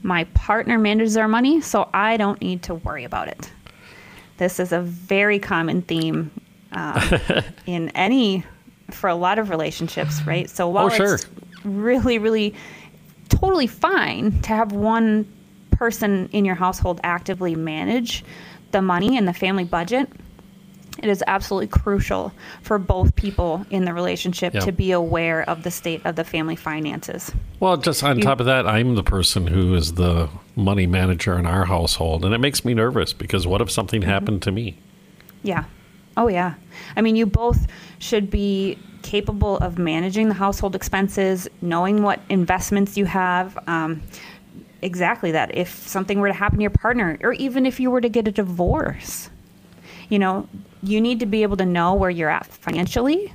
my 0.03 0.23
partner 0.25 0.77
manages 0.77 1.17
our 1.17 1.27
money, 1.27 1.59
so 1.59 1.89
I 1.93 2.15
don't 2.15 2.39
need 2.39 2.63
to 2.63 2.75
worry 2.75 3.03
about 3.03 3.27
it. 3.27 3.51
This 4.37 4.59
is 4.59 4.71
a 4.71 4.79
very 4.79 5.39
common 5.39 5.81
theme 5.81 6.31
um, 6.71 7.01
in 7.65 7.89
any, 7.89 8.45
for 8.91 9.09
a 9.09 9.15
lot 9.15 9.39
of 9.39 9.49
relationships, 9.49 10.21
right? 10.25 10.49
So 10.49 10.69
while 10.69 10.85
Oh, 10.85 10.89
sure. 10.89 11.15
it's 11.15 11.27
really, 11.65 12.17
really 12.17 12.55
totally 13.27 13.67
fine 13.67 14.39
to 14.43 14.49
have 14.49 14.71
one 14.71 15.27
person 15.71 16.29
in 16.31 16.45
your 16.45 16.55
household 16.55 17.01
actively 17.03 17.55
manage 17.55 18.23
the 18.71 18.81
money 18.81 19.17
and 19.17 19.27
the 19.27 19.33
family 19.33 19.65
budget, 19.65 20.09
it 21.03 21.09
is 21.09 21.23
absolutely 21.27 21.67
crucial 21.67 22.31
for 22.61 22.77
both 22.77 23.15
people 23.15 23.65
in 23.69 23.85
the 23.85 23.93
relationship 23.93 24.53
Yeah. 24.53 24.59
to 24.61 24.71
be 24.71 24.91
aware 24.91 25.47
of 25.49 25.63
the 25.63 25.71
state 25.71 26.01
of 26.05 26.15
the 26.15 26.23
family 26.23 26.55
finances. 26.55 27.31
Well, 27.59 27.77
just 27.77 28.03
on 28.03 28.19
top 28.19 28.39
of 28.39 28.45
that, 28.45 28.67
I'm 28.67 28.95
the 28.95 29.03
person 29.03 29.47
who 29.47 29.75
is 29.75 29.93
the 29.93 30.29
money 30.55 30.87
manager 30.87 31.37
in 31.37 31.45
our 31.45 31.65
household, 31.65 32.25
and 32.25 32.33
it 32.33 32.39
makes 32.39 32.63
me 32.65 32.73
nervous 32.73 33.13
because 33.13 33.47
what 33.47 33.61
if 33.61 33.69
something 33.71 34.01
happened 34.01 34.41
to 34.43 34.51
me? 34.51 34.77
Yeah. 35.43 35.65
Oh, 36.17 36.27
yeah. 36.27 36.55
I 36.97 37.01
mean, 37.01 37.15
you 37.15 37.25
both 37.25 37.67
should 37.99 38.29
be 38.29 38.77
capable 39.01 39.57
of 39.59 39.77
managing 39.77 40.27
the 40.27 40.33
household 40.35 40.75
expenses, 40.75 41.47
knowing 41.61 42.03
what 42.03 42.19
investments 42.29 42.97
you 42.97 43.05
have. 43.05 43.57
Um, 43.67 44.01
exactly 44.81 45.31
that. 45.31 45.55
If 45.55 45.87
something 45.87 46.19
were 46.19 46.27
to 46.27 46.33
happen 46.33 46.57
to 46.57 46.61
your 46.63 46.69
partner, 46.71 47.17
or 47.21 47.33
even 47.33 47.65
if 47.65 47.79
you 47.79 47.89
were 47.89 48.01
to 48.01 48.09
get 48.09 48.27
a 48.27 48.31
divorce, 48.31 49.29
you 50.09 50.19
know, 50.19 50.47
you 50.83 50.99
need 50.99 51.19
to 51.21 51.25
be 51.25 51.43
able 51.43 51.57
to 51.57 51.65
know 51.65 51.93
where 51.93 52.09
you're 52.09 52.29
at 52.29 52.45
financially. 52.47 53.33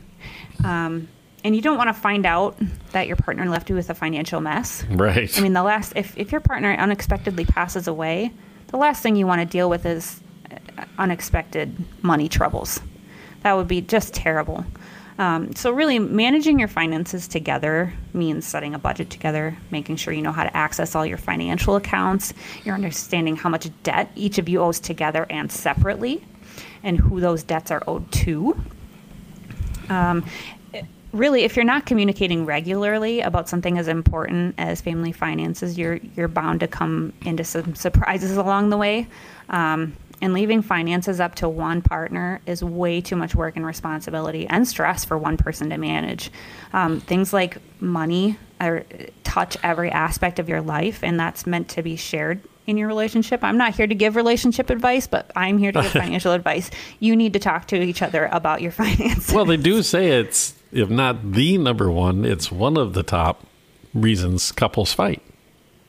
Um, 0.65 1.09
and 1.45 1.55
you 1.55 1.61
don't 1.61 1.77
want 1.77 1.89
to 1.89 1.95
find 1.95 2.25
out 2.25 2.57
that 2.93 3.07
your 3.07 3.17
partner 3.17 3.47
left 3.47 3.69
you 3.69 3.77
with 3.77 3.91
a 3.91 3.95
financial 3.95 4.41
mess. 4.41 4.83
Right. 4.91 5.37
I 5.39 5.43
mean, 5.43 5.53
the 5.53 5.63
last 5.63 5.93
if 5.95 6.17
if 6.19 6.33
your 6.33 6.41
partner 6.41 6.73
unexpectedly 6.73 7.45
passes 7.45 7.87
away, 7.87 8.33
the 8.69 8.79
last 8.79 9.03
thing 9.03 9.15
you 9.15 9.27
want 9.27 9.43
to 9.43 9.47
deal 9.47 9.69
with 9.69 9.85
is 9.85 10.21
uh, 10.51 10.85
unexpected 10.99 11.77
money 12.03 12.29
troubles. 12.29 12.81
That 13.43 13.57
would 13.57 13.69
be 13.69 13.83
just 13.83 14.15
terrible. 14.15 14.65
Um, 15.19 15.55
so 15.55 15.71
really, 15.71 15.99
managing 15.99 16.59
your 16.59 16.67
finances 16.67 17.29
together 17.29 17.93
means 18.15 18.47
setting 18.47 18.75
a 18.75 18.79
budget 18.79 19.11
together, 19.11 19.57
making 19.71 19.97
sure 19.97 20.13
you 20.13 20.23
know 20.23 20.33
how 20.33 20.45
to 20.45 20.57
access 20.57 20.95
all 20.97 21.07
your 21.07 21.19
financial 21.19 21.77
accounts. 21.77 22.33
You're 22.65 22.75
understanding 22.75 23.37
how 23.37 23.49
much 23.49 23.69
debt 23.85 24.11
each 24.17 24.39
of 24.39 24.49
you 24.49 24.61
owes 24.61 24.81
together 24.81 25.27
and 25.31 25.53
separately, 25.53 26.25
and 26.85 26.99
who 26.99 27.21
those 27.21 27.43
debts 27.43 27.71
are 27.71 27.83
owed 27.89 28.11
to. 28.13 28.57
Um, 29.89 30.25
really, 31.13 31.45
if 31.45 31.57
you're 31.57 31.65
not 31.65 31.87
communicating 31.87 32.45
regularly 32.45 33.21
about 33.21 33.49
something 33.49 33.79
as 33.79 33.89
important 33.89 34.55
as 34.59 34.81
family 34.81 35.13
finances, 35.13 35.79
you're 35.79 35.97
you're 36.17 36.29
bound 36.29 36.61
to 36.61 36.69
come 36.69 37.13
into 37.25 37.45
some 37.45 37.75
surprises 37.75 38.37
along 38.37 38.71
the 38.71 38.77
way. 38.77 39.09
Um, 39.49 39.97
and 40.21 40.33
leaving 40.33 40.63
finances 40.63 41.21
up 41.21 41.35
to 41.35 41.49
one 41.49 41.83
partner 41.83 42.41
is 42.47 42.63
way 42.63 43.01
too 43.01 43.17
much 43.17 43.35
work 43.35 43.57
and 43.57 43.67
responsibility 43.67 44.47
and 44.47 44.67
stress 44.67 45.05
for 45.05 45.19
one 45.19 45.37
person 45.37 45.69
to 45.71 45.77
manage. 45.77 46.31
Um, 46.73 47.01
things 47.01 47.33
like 47.33 47.59
money 47.81 48.39
are, 48.61 48.85
touch 49.25 49.57
every 49.63 49.91
aspect 49.91 50.39
of 50.39 50.49
your 50.49 50.63
life, 50.63 51.03
and 51.03 51.19
that's 51.19 51.47
meant 51.47 51.69
to 51.71 51.83
be 51.83 51.97
shared 51.97 52.41
in 52.67 52.77
your 52.77 52.89
relationship. 52.89 53.45
I'm 53.45 53.57
not 53.57 53.75
here 53.75 53.87
to 53.87 53.95
give 53.95 54.17
relationship 54.17 54.71
advice, 54.71 55.07
but 55.07 55.31
I'm 55.37 55.59
here 55.59 55.73
to 55.73 55.83
give 55.83 55.93
financial 55.93 56.33
advice. 56.33 56.71
You 57.01 57.15
need 57.17 57.33
to 57.35 57.39
talk 57.39 57.67
to 57.69 57.81
each 57.83 58.03
other 58.03 58.29
about 58.33 58.63
your 58.63 58.73
finances. 58.83 59.33
well, 59.33 59.45
they 59.45 59.57
do 59.57 59.83
say 59.83 60.19
it's, 60.21 60.55
if 60.73 60.89
not 60.89 61.33
the 61.33 61.59
number 61.59 61.91
one, 61.91 62.25
it's 62.25 62.51
one 62.51 62.77
of 62.77 62.95
the 62.95 63.03
top 63.03 63.47
reasons 63.93 64.53
couples 64.53 64.93
fight. 64.93 65.23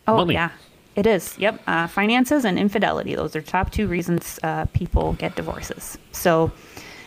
Oh 0.08 0.18
Money. 0.18 0.36
yeah, 0.36 0.52
it 0.96 1.08
is. 1.08 1.38
Yep, 1.40 1.62
uh, 1.66 1.88
finances 1.88 2.46
and 2.46 2.60
infidelity; 2.60 3.16
those 3.16 3.36
are 3.36 3.42
top 3.42 3.72
two 3.72 3.88
reasons 3.88 4.40
uh, 4.44 4.66
people 4.66 5.14
get 5.14 5.36
divorces. 5.36 5.98
So 6.12 6.52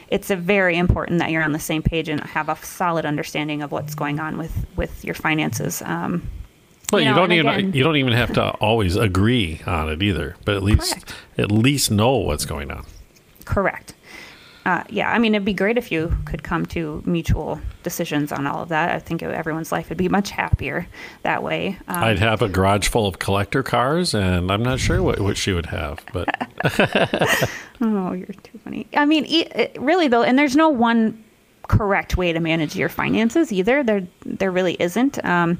it's 0.08 0.30
a 0.30 0.36
very 0.36 0.76
important 0.76 1.20
that 1.20 1.30
you're 1.30 1.44
on 1.44 1.52
the 1.52 1.60
same 1.60 1.82
page 1.82 2.08
and 2.08 2.20
have 2.20 2.48
a 2.48 2.56
solid 2.56 3.06
understanding 3.06 3.62
of 3.62 3.70
what's 3.70 3.94
going 3.94 4.18
on 4.18 4.36
with 4.36 4.66
with 4.74 5.04
your 5.04 5.14
finances. 5.14 5.80
Um, 5.82 6.28
Well, 6.92 7.02
you, 7.02 7.10
know, 7.10 7.16
don't 7.16 7.32
even 7.32 7.46
again- 7.48 7.72
you 7.74 7.84
don't 7.84 7.96
even 7.96 8.12
have 8.14 8.32
to 8.34 8.50
always 8.52 8.96
agree 8.96 9.60
on 9.66 9.88
it 9.90 10.02
either, 10.02 10.36
but 10.44 10.54
at 10.56 10.62
least 10.62 10.92
Correct. 10.94 11.14
at 11.36 11.52
least 11.52 11.90
know 11.90 12.16
what's 12.16 12.44
going 12.46 12.70
on. 12.70 12.84
correct. 13.44 13.94
Uh, 14.66 14.84
yeah, 14.90 15.10
I 15.10 15.18
mean, 15.18 15.34
it'd 15.34 15.46
be 15.46 15.54
great 15.54 15.78
if 15.78 15.90
you 15.90 16.14
could 16.26 16.42
come 16.42 16.66
to 16.66 17.02
mutual 17.06 17.58
decisions 17.84 18.32
on 18.32 18.46
all 18.46 18.62
of 18.62 18.68
that. 18.68 18.90
I 18.94 18.98
think 18.98 19.22
everyone's 19.22 19.72
life 19.72 19.88
would 19.88 19.96
be 19.96 20.10
much 20.10 20.28
happier 20.30 20.86
that 21.22 21.42
way. 21.42 21.78
Um, 21.88 22.04
I'd 22.04 22.18
have 22.18 22.42
a 22.42 22.50
garage 22.50 22.86
full 22.88 23.06
of 23.06 23.18
collector 23.18 23.62
cars, 23.62 24.12
and 24.12 24.50
I'm 24.52 24.62
not 24.62 24.78
sure 24.78 25.02
what, 25.02 25.20
what 25.20 25.38
she 25.38 25.52
would 25.54 25.64
have, 25.66 26.00
but 26.12 26.28
Oh, 27.80 28.12
you're 28.12 28.26
too 28.26 28.58
funny. 28.62 28.86
I 28.94 29.06
mean, 29.06 29.24
it- 29.26 29.76
really 29.80 30.08
though, 30.08 30.22
and 30.22 30.38
there's 30.38 30.56
no 30.56 30.68
one 30.68 31.24
correct 31.68 32.18
way 32.18 32.34
to 32.34 32.40
manage 32.40 32.76
your 32.76 32.88
finances 32.90 33.50
either. 33.52 33.82
There, 33.82 34.06
there 34.26 34.50
really 34.50 34.74
isn't. 34.80 35.24
Um, 35.24 35.58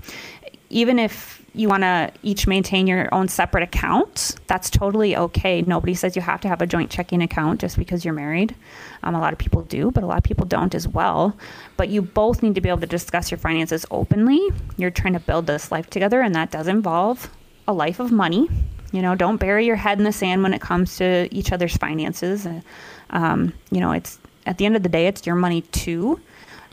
even 0.71 0.99
if 0.99 1.43
you 1.55 1.69
want 1.69 1.83
to 1.83 2.13
each 2.23 2.47
maintain 2.47 2.87
your 2.87 3.13
own 3.13 3.29
separate 3.29 3.63
accounts, 3.63 4.37
that's 4.47 4.71
totally 4.71 5.17
okay. 5.17 5.63
Nobody 5.63 5.95
says 5.95 6.15
you 6.15 6.23
have 6.23 6.41
to 6.43 6.49
have 6.49 6.63
a 6.63 6.67
joint 6.67 6.91
checking 6.91 7.23
account 7.23 7.61
just 7.61 7.77
because 7.79 8.05
you're 8.05 8.15
married. 8.15 8.55
Um, 9.03 9.15
a 9.15 9.21
lot 9.21 9.33
of 9.33 9.39
people 9.39 9.63
do, 9.63 9.91
but 9.91 10.05
a 10.05 10.07
lot 10.07 10.19
of 10.19 10.25
people 10.25 10.47
don't 10.47 10.75
as 10.75 10.87
well. 10.87 11.37
But 11.77 11.89
you 11.89 12.03
both 12.03 12.43
need 12.43 12.55
to 12.55 12.61
be 12.61 12.69
able 12.69 12.81
to 12.81 12.87
discuss 12.87 13.31
your 13.31 13.39
finances 13.39 13.87
openly. 13.91 14.41
You're 14.77 14.91
trying 14.91 15.15
to 15.15 15.21
build 15.21 15.47
this 15.47 15.73
life 15.73 15.89
together, 15.91 16.21
and 16.21 16.35
that 16.35 16.51
does 16.51 16.69
involve 16.69 17.31
a 17.67 17.73
life 17.73 17.99
of 17.99 18.13
money. 18.13 18.49
You 18.93 19.03
know, 19.03 19.15
don't 19.15 19.39
bury 19.39 19.67
your 19.67 19.77
head 19.77 19.99
in 19.99 20.05
the 20.05 20.13
sand 20.13 20.43
when 20.43 20.55
it 20.55 20.61
comes 20.61 20.97
to 20.97 21.29
each 21.31 21.53
other's 21.53 21.77
finances. 21.77 22.47
Uh, 22.47 22.61
Um, 23.11 23.55
you 23.71 23.81
know, 23.81 23.93
it's 23.93 24.19
at 24.45 24.59
the 24.59 24.67
end 24.67 24.77
of 24.77 24.83
the 24.83 24.89
day, 24.91 25.07
it's 25.07 25.27
your 25.27 25.35
money 25.35 25.63
too. 25.63 26.21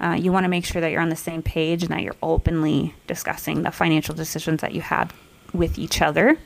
Uh, 0.01 0.17
you 0.19 0.31
want 0.31 0.43
to 0.43 0.49
make 0.49 0.65
sure 0.65 0.81
that 0.81 0.91
you're 0.91 1.01
on 1.01 1.09
the 1.09 1.15
same 1.15 1.41
page 1.41 1.83
and 1.83 1.91
that 1.91 2.01
you're 2.01 2.15
openly 2.21 2.93
discussing 3.07 3.63
the 3.63 3.71
financial 3.71 4.13
decisions 4.13 4.61
that 4.61 4.73
you 4.73 4.81
have 4.81 5.13
with 5.53 5.79
each 5.79 6.01
other. 6.01 6.37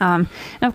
Um, 0.00 0.28
now, 0.62 0.74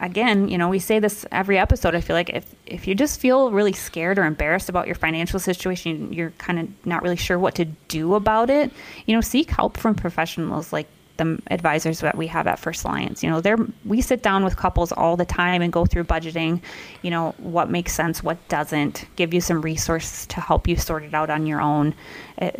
again, 0.00 0.48
you 0.48 0.58
know, 0.58 0.68
we 0.68 0.78
say 0.78 0.98
this 0.98 1.24
every 1.32 1.58
episode. 1.58 1.94
I 1.94 2.00
feel 2.00 2.14
like 2.14 2.30
if 2.30 2.54
if 2.66 2.86
you 2.86 2.94
just 2.94 3.20
feel 3.20 3.50
really 3.50 3.72
scared 3.72 4.18
or 4.18 4.24
embarrassed 4.24 4.68
about 4.68 4.86
your 4.86 4.94
financial 4.94 5.40
situation, 5.40 6.12
you're 6.12 6.30
kind 6.38 6.58
of 6.58 6.86
not 6.86 7.02
really 7.02 7.16
sure 7.16 7.38
what 7.38 7.54
to 7.56 7.64
do 7.64 8.14
about 8.14 8.50
it. 8.50 8.70
You 9.06 9.14
know, 9.14 9.20
seek 9.20 9.50
help 9.50 9.76
from 9.76 9.94
professionals 9.94 10.72
like 10.72 10.88
the 11.18 11.38
advisors 11.50 12.00
that 12.00 12.16
we 12.16 12.26
have 12.28 12.46
at 12.46 12.58
First 12.58 12.84
Alliance. 12.84 13.22
You 13.22 13.30
know, 13.30 13.40
they're 13.40 13.58
we 13.84 14.00
sit 14.00 14.22
down 14.22 14.44
with 14.44 14.56
couples 14.56 14.90
all 14.92 15.16
the 15.16 15.24
time 15.26 15.60
and 15.62 15.72
go 15.72 15.84
through 15.84 16.04
budgeting. 16.04 16.60
You 17.02 17.10
know, 17.10 17.34
what 17.38 17.70
makes 17.70 17.92
sense, 17.92 18.22
what 18.22 18.38
doesn't. 18.48 19.04
Give 19.16 19.34
you 19.34 19.40
some 19.40 19.60
resources 19.60 20.26
to 20.28 20.40
help 20.40 20.66
you 20.66 20.76
sort 20.76 21.04
it 21.04 21.12
out 21.14 21.28
on 21.30 21.46
your 21.46 21.60
own. 21.60 21.94
Uh, 22.40 22.50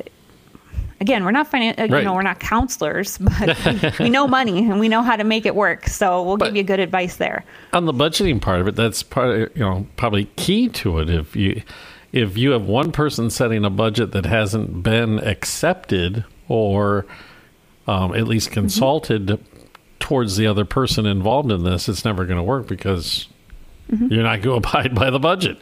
again, 1.00 1.25
we're 1.25 1.31
not 1.31 1.50
finan- 1.50 1.79
uh, 1.79 1.97
you 1.97 2.03
know, 2.05 2.15
we're 2.15 2.23
not 2.23 2.41
counselors, 2.41 3.19
but 3.38 3.57
we, 3.99 4.05
we 4.07 4.11
know 4.11 4.27
money 4.27 4.59
and 4.59 4.81
we 4.81 4.88
know 4.88 5.03
how 5.03 5.17
to 5.17 5.25
make 5.25 5.47
it 5.47 5.55
work. 5.55 5.87
So 5.88 6.23
we'll 6.23 6.37
But- 6.37 6.47
give 6.47 6.57
you 6.57 6.62
good 6.65 6.81
advice 6.81 7.17
there. 7.17 7.45
on 7.73 7.87
the 7.87 7.93
budgeting 7.95 8.41
part 8.41 8.61
of 8.61 8.69
it, 8.69 8.77
that's 8.77 9.03
part 9.03 9.31
of, 9.31 9.57
you 9.57 9.62
know 9.62 9.87
probably 9.97 10.25
key 10.37 10.69
to 10.71 10.99
it. 10.99 11.09
If 11.11 11.35
you 11.37 11.62
if 12.12 12.37
you 12.38 12.50
have 12.53 12.62
one 12.67 12.91
person 12.91 13.31
setting 13.31 13.65
a 13.65 13.71
budget 13.71 14.12
that 14.12 14.25
hasn't 14.25 14.83
been 14.83 15.19
accepted 15.21 16.25
or 16.49 17.05
um, 17.88 18.14
at 18.14 18.28
least 18.28 18.52
consulted 18.52 19.42
towards 19.99 20.37
the 20.37 20.47
other 20.47 20.64
person 20.64 21.07
involved 21.07 21.50
in 21.50 21.64
this, 21.64 21.88
it's 21.88 22.04
never 22.04 22.25
going 22.25 22.37
to 22.37 22.42
work 22.42 22.68
because 22.68 23.26
you're 23.88 24.23
not 24.23 24.42
going 24.42 24.62
to 24.62 24.68
abide 24.68 24.95
by 24.95 25.11
the 25.11 25.18
budget. 25.18 25.59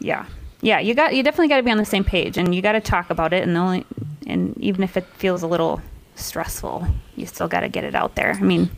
Yeah. 0.00 0.26
Yeah, 0.60 0.80
you 0.80 0.94
got 0.94 1.14
you 1.14 1.22
definitely 1.22 1.48
got 1.48 1.58
to 1.58 1.62
be 1.62 1.70
on 1.70 1.76
the 1.78 1.84
same 1.84 2.04
page 2.04 2.36
and 2.38 2.54
you 2.54 2.60
got 2.62 2.72
to 2.72 2.80
talk 2.80 3.10
about 3.10 3.32
it 3.32 3.42
and 3.42 3.54
the 3.54 3.60
only 3.60 3.86
and 4.26 4.56
even 4.58 4.82
if 4.82 4.96
it 4.96 5.04
feels 5.18 5.42
a 5.42 5.46
little 5.46 5.80
stressful. 6.14 6.86
You 7.16 7.26
still 7.26 7.48
got 7.48 7.60
to 7.60 7.68
get 7.68 7.84
it 7.84 7.94
out 7.94 8.14
there. 8.14 8.32
I 8.32 8.40
mean, 8.42 8.70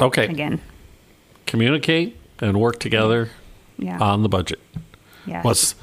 Okay. 0.00 0.26
again, 0.26 0.60
Communicate 1.46 2.16
and 2.40 2.60
work 2.60 2.78
together 2.78 3.30
yeah. 3.78 3.98
on 3.98 4.22
the 4.22 4.28
budget. 4.28 4.60
yeah. 5.26 5.42
What's 5.42 5.74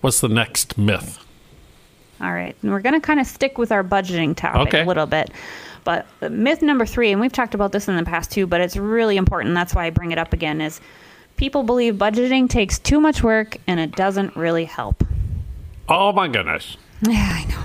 what's 0.00 0.20
the 0.20 0.28
next 0.28 0.78
myth? 0.78 1.18
All 2.20 2.32
right. 2.32 2.56
And 2.62 2.70
we're 2.72 2.80
going 2.80 2.94
to 2.94 3.00
kind 3.00 3.20
of 3.20 3.26
stick 3.26 3.58
with 3.58 3.70
our 3.72 3.84
budgeting 3.84 4.34
topic 4.36 4.68
Okay. 4.74 4.82
a 4.82 4.86
little 4.86 5.06
bit. 5.06 5.30
But 5.84 6.06
uh, 6.20 6.28
myth 6.28 6.62
number 6.62 6.84
three, 6.84 7.12
and 7.12 7.20
we've 7.20 7.32
talked 7.32 7.54
about 7.54 7.72
this 7.72 7.88
in 7.88 7.96
the 7.96 8.02
past 8.04 8.30
too, 8.32 8.46
but 8.46 8.60
it's 8.60 8.76
really 8.76 9.16
important. 9.16 9.54
That's 9.54 9.74
why 9.74 9.86
I 9.86 9.90
bring 9.90 10.10
it 10.10 10.18
up 10.18 10.32
again 10.32 10.60
is 10.60 10.80
people 11.36 11.62
believe 11.62 11.94
budgeting 11.94 12.48
takes 12.50 12.78
too 12.78 13.00
much 13.00 13.22
work 13.22 13.56
and 13.66 13.78
it 13.80 13.92
doesn't 13.96 14.34
really 14.36 14.64
help. 14.64 15.04
Oh 15.88 16.12
my 16.12 16.28
goodness. 16.28 16.76
Yeah, 17.02 17.28
I 17.32 17.44
know. 17.48 17.62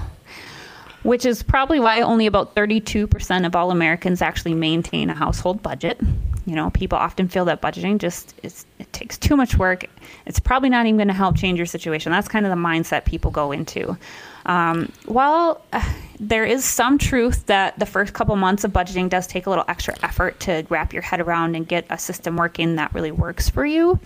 Which 1.01 1.25
is 1.25 1.43
probably 1.43 1.79
why 1.81 1.99
only 2.01 2.27
about 2.27 2.55
32% 2.55 3.45
of 3.45 3.55
all 3.57 3.71
Americans 3.71 4.21
actually 4.21 4.53
maintain 4.53 5.09
a 5.09 5.13
household 5.15 5.61
budget. 5.61 5.99
You 6.45 6.55
know, 6.55 6.69
people 6.71 6.97
often 6.97 7.27
feel 7.27 7.45
that 7.45 7.61
budgeting 7.61 7.99
just 7.99 8.33
is, 8.43 8.65
it 8.77 8.91
takes 8.91 9.17
too 9.17 9.37
much 9.37 9.57
work. 9.57 9.85
It's 10.25 10.39
probably 10.39 10.69
not 10.69 10.85
even 10.85 10.97
going 10.97 11.07
to 11.07 11.13
help 11.13 11.37
change 11.37 11.57
your 11.57 11.65
situation. 11.65 12.11
That's 12.11 12.27
kind 12.27 12.45
of 12.45 12.49
the 12.49 12.57
mindset 12.57 13.05
people 13.05 13.31
go 13.31 13.51
into. 13.53 13.97
Um, 14.45 14.91
well, 15.07 15.63
uh, 15.71 15.93
there 16.19 16.43
is 16.43 16.65
some 16.65 16.97
truth 16.97 17.45
that 17.45 17.79
the 17.79 17.85
first 17.85 18.13
couple 18.13 18.35
months 18.35 18.65
of 18.65 18.71
budgeting 18.71 19.09
does 19.09 19.25
take 19.25 19.45
a 19.45 19.49
little 19.49 19.63
extra 19.69 19.95
effort 20.03 20.39
to 20.41 20.65
wrap 20.69 20.91
your 20.91 21.01
head 21.01 21.21
around 21.21 21.55
and 21.55 21.65
get 21.65 21.85
a 21.89 21.97
system 21.97 22.35
working 22.35 22.75
that 22.75 22.93
really 22.93 23.11
works 23.11 23.49
for 23.49 23.65
you. 23.65 23.99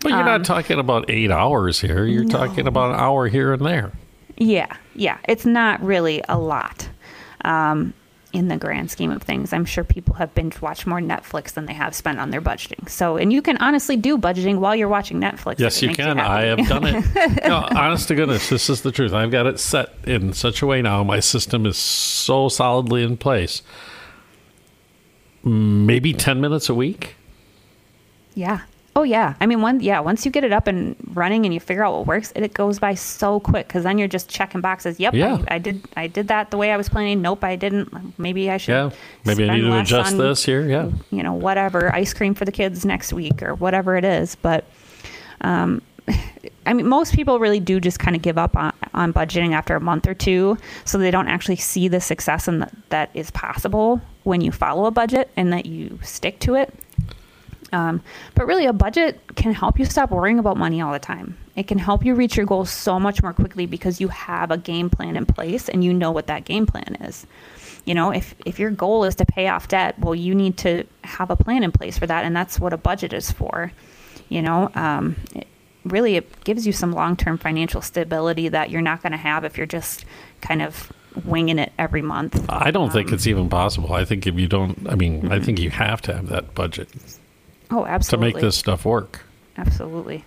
But 0.00 0.10
you're 0.10 0.20
Um, 0.20 0.26
not 0.26 0.44
talking 0.44 0.78
about 0.78 1.10
eight 1.10 1.30
hours 1.30 1.80
here. 1.80 2.04
You're 2.04 2.24
talking 2.24 2.66
about 2.66 2.94
an 2.94 3.00
hour 3.00 3.28
here 3.28 3.52
and 3.52 3.64
there. 3.66 3.92
Yeah, 4.36 4.74
yeah. 4.94 5.18
It's 5.26 5.44
not 5.44 5.82
really 5.82 6.22
a 6.28 6.38
lot 6.38 6.88
um, 7.44 7.92
in 8.32 8.48
the 8.48 8.56
grand 8.56 8.90
scheme 8.90 9.10
of 9.10 9.22
things. 9.22 9.52
I'm 9.52 9.64
sure 9.64 9.84
people 9.84 10.14
have 10.14 10.34
binge 10.34 10.60
watched 10.60 10.86
more 10.86 11.00
Netflix 11.00 11.52
than 11.52 11.66
they 11.66 11.72
have 11.72 11.94
spent 11.94 12.18
on 12.18 12.30
their 12.30 12.40
budgeting. 12.40 12.88
So, 12.88 13.16
and 13.16 13.32
you 13.32 13.40
can 13.40 13.56
honestly 13.58 13.96
do 13.96 14.18
budgeting 14.18 14.58
while 14.58 14.76
you're 14.76 14.88
watching 14.88 15.20
Netflix. 15.20 15.58
Yes, 15.58 15.80
you 15.82 15.94
can. 15.94 16.18
happy. 16.18 16.28
I 16.28 16.42
have 16.44 16.68
done 16.68 16.84
it. 16.86 17.44
no, 17.48 17.66
honest 17.70 18.08
to 18.08 18.14
goodness, 18.14 18.48
this 18.48 18.68
is 18.68 18.82
the 18.82 18.92
truth. 18.92 19.12
I've 19.12 19.30
got 19.30 19.46
it 19.46 19.58
set 19.58 19.94
in 20.04 20.32
such 20.32 20.62
a 20.62 20.66
way 20.66 20.82
now. 20.82 21.02
My 21.02 21.20
system 21.20 21.64
is 21.66 21.78
so 21.78 22.48
solidly 22.48 23.02
in 23.02 23.16
place. 23.16 23.62
Maybe 25.42 26.12
10 26.12 26.40
minutes 26.40 26.68
a 26.68 26.74
week. 26.74 27.16
Yeah. 28.34 28.62
Oh 28.98 29.04
yeah. 29.04 29.34
I 29.40 29.46
mean, 29.46 29.62
one 29.62 29.78
yeah. 29.78 30.00
Once 30.00 30.24
you 30.26 30.32
get 30.32 30.42
it 30.42 30.52
up 30.52 30.66
and 30.66 30.96
running 31.14 31.44
and 31.44 31.54
you 31.54 31.60
figure 31.60 31.84
out 31.84 31.96
what 31.96 32.08
works, 32.08 32.32
it, 32.34 32.42
it 32.42 32.52
goes 32.52 32.80
by 32.80 32.94
so 32.94 33.38
quick 33.38 33.68
because 33.68 33.84
then 33.84 33.96
you're 33.96 34.08
just 34.08 34.28
checking 34.28 34.60
boxes. 34.60 34.98
Yep, 34.98 35.14
Yeah. 35.14 35.38
I, 35.46 35.54
I 35.54 35.58
did. 35.58 35.84
I 35.96 36.08
did 36.08 36.26
that 36.26 36.50
the 36.50 36.56
way 36.56 36.72
I 36.72 36.76
was 36.76 36.88
planning. 36.88 37.22
Nope, 37.22 37.44
I 37.44 37.54
didn't. 37.54 38.18
Maybe 38.18 38.50
I 38.50 38.56
should. 38.56 38.72
Yeah. 38.72 38.90
Maybe 39.24 39.48
I 39.48 39.54
need 39.54 39.60
to 39.60 39.78
adjust 39.78 40.14
on 40.14 40.18
this 40.18 40.44
here. 40.44 40.66
Yeah. 40.66 40.90
you 41.12 41.22
know, 41.22 41.32
whatever, 41.32 41.94
ice 41.94 42.12
cream 42.12 42.34
for 42.34 42.44
the 42.44 42.50
kids 42.50 42.84
next 42.84 43.12
week 43.12 43.40
or 43.40 43.54
whatever 43.54 43.96
it 43.96 44.04
is. 44.04 44.34
But, 44.34 44.64
um, 45.42 45.80
I 46.66 46.72
mean, 46.72 46.88
most 46.88 47.14
people 47.14 47.38
really 47.38 47.60
do 47.60 47.78
just 47.78 48.00
kind 48.00 48.16
of 48.16 48.22
give 48.22 48.36
up 48.36 48.56
on, 48.56 48.72
on 48.94 49.12
budgeting 49.12 49.52
after 49.52 49.76
a 49.76 49.80
month 49.80 50.08
or 50.08 50.14
two. 50.14 50.58
So 50.84 50.98
they 50.98 51.12
don't 51.12 51.28
actually 51.28 51.54
see 51.54 51.86
the 51.86 52.00
success 52.00 52.48
and 52.48 52.68
that 52.88 53.10
is 53.14 53.30
possible 53.30 54.00
when 54.24 54.40
you 54.40 54.50
follow 54.50 54.86
a 54.86 54.90
budget 54.90 55.30
and 55.36 55.52
that 55.52 55.66
you 55.66 56.00
stick 56.02 56.40
to 56.40 56.56
it. 56.56 56.74
Um, 57.72 58.02
but 58.34 58.46
really, 58.46 58.66
a 58.66 58.72
budget 58.72 59.20
can 59.36 59.52
help 59.52 59.78
you 59.78 59.84
stop 59.84 60.10
worrying 60.10 60.38
about 60.38 60.56
money 60.56 60.80
all 60.80 60.92
the 60.92 60.98
time. 60.98 61.36
It 61.56 61.66
can 61.66 61.78
help 61.78 62.04
you 62.04 62.14
reach 62.14 62.36
your 62.36 62.46
goals 62.46 62.70
so 62.70 62.98
much 62.98 63.22
more 63.22 63.32
quickly 63.32 63.66
because 63.66 64.00
you 64.00 64.08
have 64.08 64.50
a 64.50 64.56
game 64.56 64.88
plan 64.88 65.16
in 65.16 65.26
place 65.26 65.68
and 65.68 65.84
you 65.84 65.92
know 65.92 66.10
what 66.10 66.28
that 66.28 66.44
game 66.44 66.66
plan 66.66 66.96
is. 67.00 67.26
You 67.84 67.94
know, 67.94 68.10
if, 68.10 68.34
if 68.44 68.58
your 68.58 68.70
goal 68.70 69.04
is 69.04 69.14
to 69.16 69.24
pay 69.24 69.48
off 69.48 69.68
debt, 69.68 69.98
well, 69.98 70.14
you 70.14 70.34
need 70.34 70.56
to 70.58 70.84
have 71.04 71.30
a 71.30 71.36
plan 71.36 71.62
in 71.62 71.72
place 71.72 71.98
for 71.98 72.06
that, 72.06 72.24
and 72.24 72.36
that's 72.36 72.60
what 72.60 72.72
a 72.72 72.76
budget 72.76 73.12
is 73.12 73.30
for. 73.30 73.72
You 74.28 74.42
know, 74.42 74.70
um, 74.74 75.16
it, 75.34 75.46
really, 75.84 76.16
it 76.16 76.44
gives 76.44 76.66
you 76.66 76.72
some 76.72 76.92
long 76.92 77.16
term 77.16 77.38
financial 77.38 77.80
stability 77.80 78.48
that 78.48 78.70
you're 78.70 78.82
not 78.82 79.02
going 79.02 79.12
to 79.12 79.18
have 79.18 79.44
if 79.44 79.56
you're 79.56 79.66
just 79.66 80.04
kind 80.40 80.62
of 80.62 80.92
winging 81.24 81.58
it 81.58 81.72
every 81.78 82.02
month. 82.02 82.44
I 82.48 82.70
don't 82.70 82.92
think 82.92 83.10
it's 83.10 83.26
even 83.26 83.48
possible. 83.48 83.92
I 83.94 84.04
think 84.04 84.26
if 84.26 84.34
you 84.38 84.46
don't, 84.46 84.86
I 84.88 84.94
mean, 84.94 85.32
I 85.32 85.40
think 85.40 85.58
you 85.58 85.70
have 85.70 86.00
to 86.02 86.14
have 86.14 86.28
that 86.28 86.54
budget 86.54 86.88
Oh, 87.70 87.84
absolutely. 87.84 88.30
to 88.30 88.36
make 88.36 88.42
this 88.42 88.56
stuff 88.56 88.84
work. 88.84 89.20
Absolutely. 89.56 90.24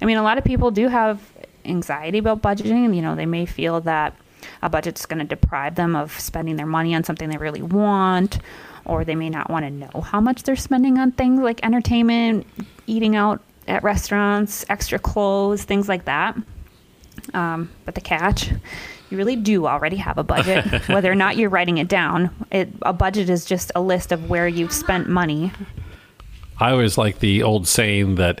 I 0.00 0.04
mean, 0.04 0.16
a 0.16 0.22
lot 0.22 0.38
of 0.38 0.44
people 0.44 0.70
do 0.70 0.88
have 0.88 1.20
anxiety 1.64 2.18
about 2.18 2.42
budgeting, 2.42 2.94
you 2.94 3.02
know, 3.02 3.14
they 3.14 3.26
may 3.26 3.46
feel 3.46 3.80
that 3.82 4.14
a 4.62 4.68
budget's 4.68 5.06
going 5.06 5.18
to 5.18 5.24
deprive 5.24 5.74
them 5.74 5.96
of 5.96 6.18
spending 6.18 6.56
their 6.56 6.66
money 6.66 6.94
on 6.94 7.04
something 7.04 7.28
they 7.28 7.36
really 7.36 7.62
want, 7.62 8.38
or 8.84 9.04
they 9.04 9.14
may 9.14 9.28
not 9.28 9.50
want 9.50 9.64
to 9.64 9.70
know 9.70 10.00
how 10.00 10.20
much 10.20 10.44
they're 10.44 10.56
spending 10.56 10.98
on 10.98 11.12
things 11.12 11.40
like 11.40 11.64
entertainment, 11.64 12.46
eating 12.86 13.16
out 13.16 13.42
at 13.66 13.82
restaurants, 13.82 14.64
extra 14.68 14.98
clothes, 14.98 15.64
things 15.64 15.88
like 15.88 16.04
that. 16.06 16.36
Um, 17.34 17.70
but 17.84 17.94
the 17.94 18.00
catch, 18.00 18.50
you 19.10 19.18
really 19.18 19.36
do 19.36 19.66
already 19.66 19.96
have 19.96 20.18
a 20.18 20.24
budget, 20.24 20.64
whether 20.88 21.10
or 21.10 21.16
not 21.16 21.36
you're 21.36 21.50
writing 21.50 21.78
it 21.78 21.88
down. 21.88 22.30
It, 22.50 22.68
a 22.82 22.92
budget 22.92 23.28
is 23.28 23.44
just 23.44 23.70
a 23.74 23.80
list 23.80 24.12
of 24.12 24.30
where 24.30 24.48
you've 24.48 24.72
spent 24.72 25.08
money 25.08 25.52
I 26.60 26.70
always 26.72 26.98
like 26.98 27.20
the 27.20 27.42
old 27.42 27.68
saying 27.68 28.16
that 28.16 28.40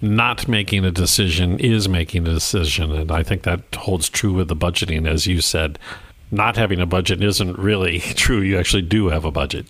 not 0.00 0.48
making 0.48 0.84
a 0.84 0.90
decision 0.90 1.58
is 1.58 1.88
making 1.88 2.26
a 2.26 2.34
decision. 2.34 2.92
And 2.92 3.10
I 3.10 3.22
think 3.22 3.42
that 3.42 3.62
holds 3.74 4.08
true 4.08 4.32
with 4.32 4.48
the 4.48 4.56
budgeting. 4.56 5.08
As 5.08 5.26
you 5.26 5.40
said, 5.40 5.78
not 6.30 6.56
having 6.56 6.80
a 6.80 6.86
budget 6.86 7.22
isn't 7.22 7.58
really 7.58 8.00
true. 8.16 8.40
You 8.40 8.58
actually 8.58 8.82
do 8.82 9.08
have 9.08 9.24
a 9.24 9.30
budget. 9.30 9.66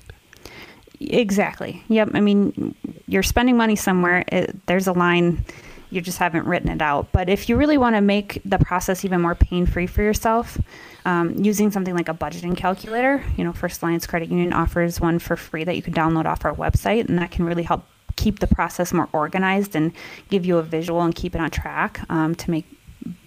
Exactly. 1.00 1.82
Yep. 1.88 2.10
I 2.14 2.20
mean, 2.20 2.74
you're 3.06 3.22
spending 3.22 3.56
money 3.56 3.76
somewhere. 3.76 4.24
It, 4.28 4.66
there's 4.66 4.86
a 4.86 4.92
line. 4.92 5.44
You 5.92 6.00
just 6.00 6.18
haven't 6.18 6.46
written 6.46 6.70
it 6.70 6.80
out. 6.80 7.12
But 7.12 7.28
if 7.28 7.48
you 7.48 7.56
really 7.56 7.76
want 7.76 7.96
to 7.96 8.00
make 8.00 8.40
the 8.44 8.58
process 8.58 9.04
even 9.04 9.20
more 9.20 9.34
pain 9.34 9.66
free 9.66 9.86
for 9.86 10.02
yourself, 10.02 10.58
um, 11.04 11.34
using 11.34 11.70
something 11.70 11.94
like 11.94 12.08
a 12.08 12.14
budgeting 12.14 12.56
calculator, 12.56 13.24
you 13.36 13.44
know, 13.44 13.52
First 13.52 13.82
Alliance 13.82 14.06
Credit 14.06 14.30
Union 14.30 14.52
offers 14.52 15.00
one 15.00 15.18
for 15.18 15.36
free 15.36 15.64
that 15.64 15.76
you 15.76 15.82
can 15.82 15.92
download 15.92 16.24
off 16.24 16.44
our 16.44 16.54
website, 16.54 17.08
and 17.08 17.18
that 17.18 17.30
can 17.30 17.44
really 17.44 17.62
help 17.62 17.84
keep 18.16 18.38
the 18.38 18.46
process 18.46 18.92
more 18.92 19.08
organized 19.12 19.76
and 19.76 19.92
give 20.30 20.46
you 20.46 20.58
a 20.58 20.62
visual 20.62 21.02
and 21.02 21.14
keep 21.14 21.34
it 21.34 21.40
on 21.40 21.50
track 21.50 22.00
um, 22.08 22.34
to 22.36 22.50
make 22.50 22.66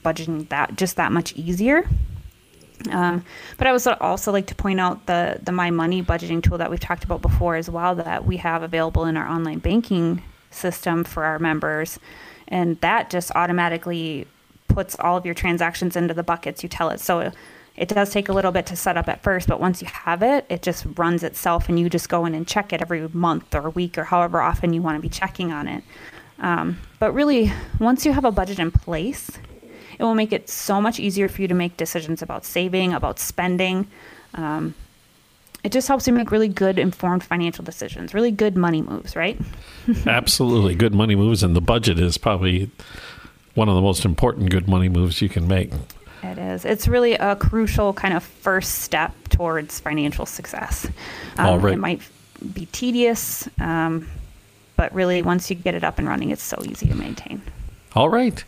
budgeting 0.03 0.47
that 0.49 0.75
just 0.75 0.95
that 0.95 1.11
much 1.11 1.33
easier. 1.35 1.87
Um, 2.91 3.23
but 3.57 3.67
I 3.67 3.71
would 3.71 3.87
also 3.99 4.31
like 4.31 4.47
to 4.47 4.55
point 4.55 4.79
out 4.79 5.05
the 5.05 5.39
the 5.41 5.51
My 5.51 5.71
Money 5.71 6.03
budgeting 6.03 6.41
tool 6.41 6.57
that 6.57 6.69
we've 6.69 6.79
talked 6.79 7.03
about 7.03 7.21
before 7.21 7.55
as 7.55 7.69
well 7.69 7.95
that 7.95 8.25
we 8.25 8.37
have 8.37 8.63
available 8.63 9.05
in 9.05 9.17
our 9.17 9.27
online 9.27 9.59
banking 9.59 10.21
system 10.51 11.03
for 11.03 11.23
our 11.23 11.39
members, 11.39 11.99
and 12.47 12.79
that 12.81 13.09
just 13.09 13.31
automatically 13.35 14.27
puts 14.67 14.95
all 14.99 15.17
of 15.17 15.25
your 15.25 15.35
transactions 15.35 15.95
into 15.95 16.13
the 16.13 16.23
buckets 16.23 16.63
you 16.63 16.69
tell 16.69 16.89
it. 16.89 16.99
So 16.99 17.31
it 17.75 17.89
does 17.89 18.09
take 18.09 18.29
a 18.29 18.33
little 18.33 18.51
bit 18.51 18.65
to 18.67 18.75
set 18.75 18.97
up 18.97 19.09
at 19.09 19.21
first, 19.21 19.47
but 19.47 19.59
once 19.59 19.81
you 19.81 19.87
have 19.87 20.23
it, 20.23 20.45
it 20.49 20.61
just 20.61 20.85
runs 20.95 21.23
itself, 21.23 21.67
and 21.67 21.77
you 21.79 21.89
just 21.89 22.07
go 22.07 22.25
in 22.25 22.33
and 22.33 22.47
check 22.47 22.71
it 22.71 22.81
every 22.81 23.07
month 23.09 23.53
or 23.53 23.69
week 23.69 23.97
or 23.97 24.05
however 24.05 24.41
often 24.41 24.73
you 24.73 24.81
want 24.81 24.97
to 24.97 25.01
be 25.01 25.09
checking 25.09 25.51
on 25.51 25.67
it. 25.67 25.83
Um, 26.39 26.77
but 26.99 27.13
really, 27.13 27.51
once 27.79 28.05
you 28.05 28.13
have 28.13 28.25
a 28.25 28.31
budget 28.31 28.59
in 28.59 28.71
place, 28.71 29.29
it 29.97 30.03
will 30.03 30.15
make 30.15 30.33
it 30.33 30.49
so 30.49 30.81
much 30.81 30.99
easier 30.99 31.27
for 31.29 31.41
you 31.41 31.47
to 31.47 31.53
make 31.53 31.77
decisions 31.77 32.21
about 32.21 32.45
saving, 32.45 32.93
about 32.93 33.19
spending. 33.19 33.87
Um, 34.33 34.73
it 35.65 35.71
just 35.71 35.87
helps 35.87 36.05
you 36.05 36.13
make 36.13 36.29
really 36.29 36.47
good, 36.47 36.77
informed 36.77 37.23
financial 37.23 37.65
decisions, 37.65 38.13
really 38.13 38.29
good 38.29 38.55
money 38.55 38.83
moves, 38.83 39.15
right? 39.15 39.35
Absolutely. 40.05 40.75
Good 40.75 40.93
money 40.93 41.15
moves. 41.15 41.41
And 41.41 41.55
the 41.55 41.61
budget 41.61 41.99
is 41.99 42.19
probably 42.19 42.69
one 43.55 43.67
of 43.67 43.73
the 43.73 43.81
most 43.81 44.05
important 44.05 44.51
good 44.51 44.67
money 44.67 44.89
moves 44.89 45.23
you 45.23 45.27
can 45.27 45.47
make. 45.47 45.71
It 46.21 46.37
is. 46.37 46.65
It's 46.65 46.87
really 46.87 47.13
a 47.13 47.35
crucial 47.35 47.93
kind 47.93 48.13
of 48.13 48.23
first 48.23 48.83
step 48.83 49.11
towards 49.29 49.79
financial 49.79 50.27
success. 50.27 50.85
Um, 51.37 51.45
All 51.47 51.59
right. 51.59 51.73
It 51.73 51.79
might 51.79 52.01
be 52.53 52.67
tedious, 52.67 53.49
um, 53.59 54.07
but 54.75 54.93
really, 54.93 55.23
once 55.23 55.49
you 55.49 55.55
get 55.55 55.73
it 55.73 55.83
up 55.83 55.97
and 55.97 56.07
running, 56.07 56.29
it's 56.29 56.43
so 56.43 56.61
easy 56.63 56.85
to 56.87 56.95
maintain. 56.95 57.41
All 57.95 58.09
right. 58.09 58.43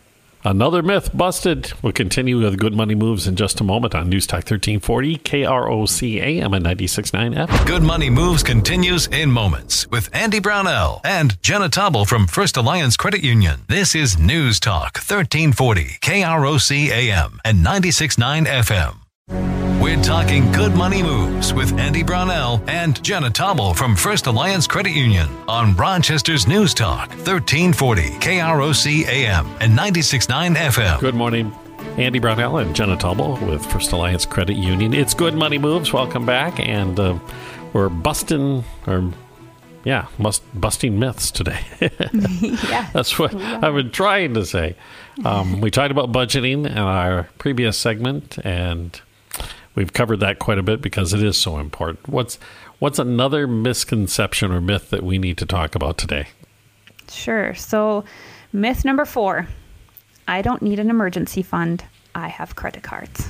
Another 0.47 0.81
myth 0.81 1.09
busted. 1.13 1.73
We'll 1.81 1.91
continue 1.91 2.39
with 2.39 2.57
good 2.57 2.73
money 2.73 2.95
moves 2.95 3.27
in 3.27 3.35
just 3.35 3.59
a 3.59 3.65
moment 3.65 3.93
on 3.93 4.07
News 4.07 4.25
Talk 4.25 4.49
1340, 4.49 5.17
KROC 5.17 6.21
AM 6.21 6.53
and 6.53 6.65
96.9 6.65 7.47
FM. 7.47 7.67
Good 7.67 7.83
Money 7.83 8.09
Moves 8.09 8.43
continues 8.43 9.07
in 9.07 9.29
moments 9.29 9.85
with 9.89 10.09
Andy 10.15 10.39
Brownell 10.39 11.01
and 11.03 11.37
Jenna 11.43 11.67
Taubel 11.67 12.07
from 12.07 12.27
First 12.27 12.55
Alliance 12.55 12.95
Credit 12.95 13.25
Union. 13.25 13.59
This 13.67 13.93
is 13.93 14.17
News 14.17 14.61
Talk 14.61 14.95
1340, 14.95 15.97
KROC 15.99 16.91
AM 16.91 17.41
and 17.43 17.57
96.9 17.57 18.45
FM. 18.45 19.56
We're 19.79 20.01
talking 20.01 20.51
good 20.51 20.73
money 20.73 21.03
moves 21.03 21.53
with 21.53 21.77
Andy 21.77 22.01
Brownell 22.01 22.63
and 22.67 23.01
Jenna 23.03 23.29
Taubel 23.29 23.75
from 23.75 23.95
First 23.95 24.25
Alliance 24.25 24.65
Credit 24.65 24.91
Union 24.91 25.27
on 25.47 25.75
Rochester's 25.75 26.47
News 26.47 26.73
Talk 26.73 27.09
1340, 27.09 28.01
KROC 28.17 29.05
AM 29.05 29.45
and 29.61 29.77
96.9 29.77 30.55
FM. 30.55 30.99
Good 30.99 31.13
morning. 31.13 31.53
Andy 31.97 32.17
Brownell 32.17 32.57
and 32.57 32.75
Jenna 32.75 32.97
Taubel 32.97 33.39
with 33.47 33.63
First 33.67 33.91
Alliance 33.91 34.25
Credit 34.25 34.57
Union. 34.57 34.95
It's 34.95 35.13
Good 35.13 35.35
Money 35.35 35.59
Moves. 35.59 35.93
Welcome 35.93 36.25
back. 36.25 36.59
And 36.59 36.99
uh, 36.99 37.19
we're 37.71 37.89
busting, 37.89 38.63
or 38.87 39.11
yeah, 39.83 40.07
must, 40.17 40.41
busting 40.59 40.97
myths 40.97 41.29
today. 41.29 41.59
yeah. 41.79 42.89
That's 42.93 43.19
what 43.19 43.35
I've 43.35 43.75
been 43.75 43.91
trying 43.91 44.33
to 44.33 44.45
say. 44.45 44.75
Um, 45.23 45.61
we 45.61 45.69
talked 45.69 45.91
about 45.91 46.11
budgeting 46.11 46.65
in 46.65 46.77
our 46.79 47.29
previous 47.37 47.77
segment, 47.77 48.39
and 48.43 48.99
we've 49.77 49.93
covered 49.93 50.19
that 50.19 50.39
quite 50.39 50.57
a 50.57 50.63
bit 50.63 50.81
because 50.81 51.13
it 51.13 51.23
is 51.23 51.37
so 51.37 51.59
important. 51.59 52.09
What's 52.09 52.37
what's 52.79 52.99
another 52.99 53.47
misconception 53.47 54.51
or 54.51 54.59
myth 54.59 54.89
that 54.89 55.03
we 55.03 55.19
need 55.19 55.37
to 55.37 55.45
talk 55.45 55.75
about 55.75 55.97
today? 55.97 56.27
Sure. 57.09 57.53
So, 57.55 58.03
myth 58.51 58.83
number 58.83 59.05
four 59.05 59.47
I 60.27 60.41
don't 60.41 60.61
need 60.61 60.79
an 60.79 60.89
emergency 60.89 61.43
fund. 61.43 61.85
I 62.13 62.27
have 62.27 62.57
credit 62.57 62.83
cards. 62.83 63.29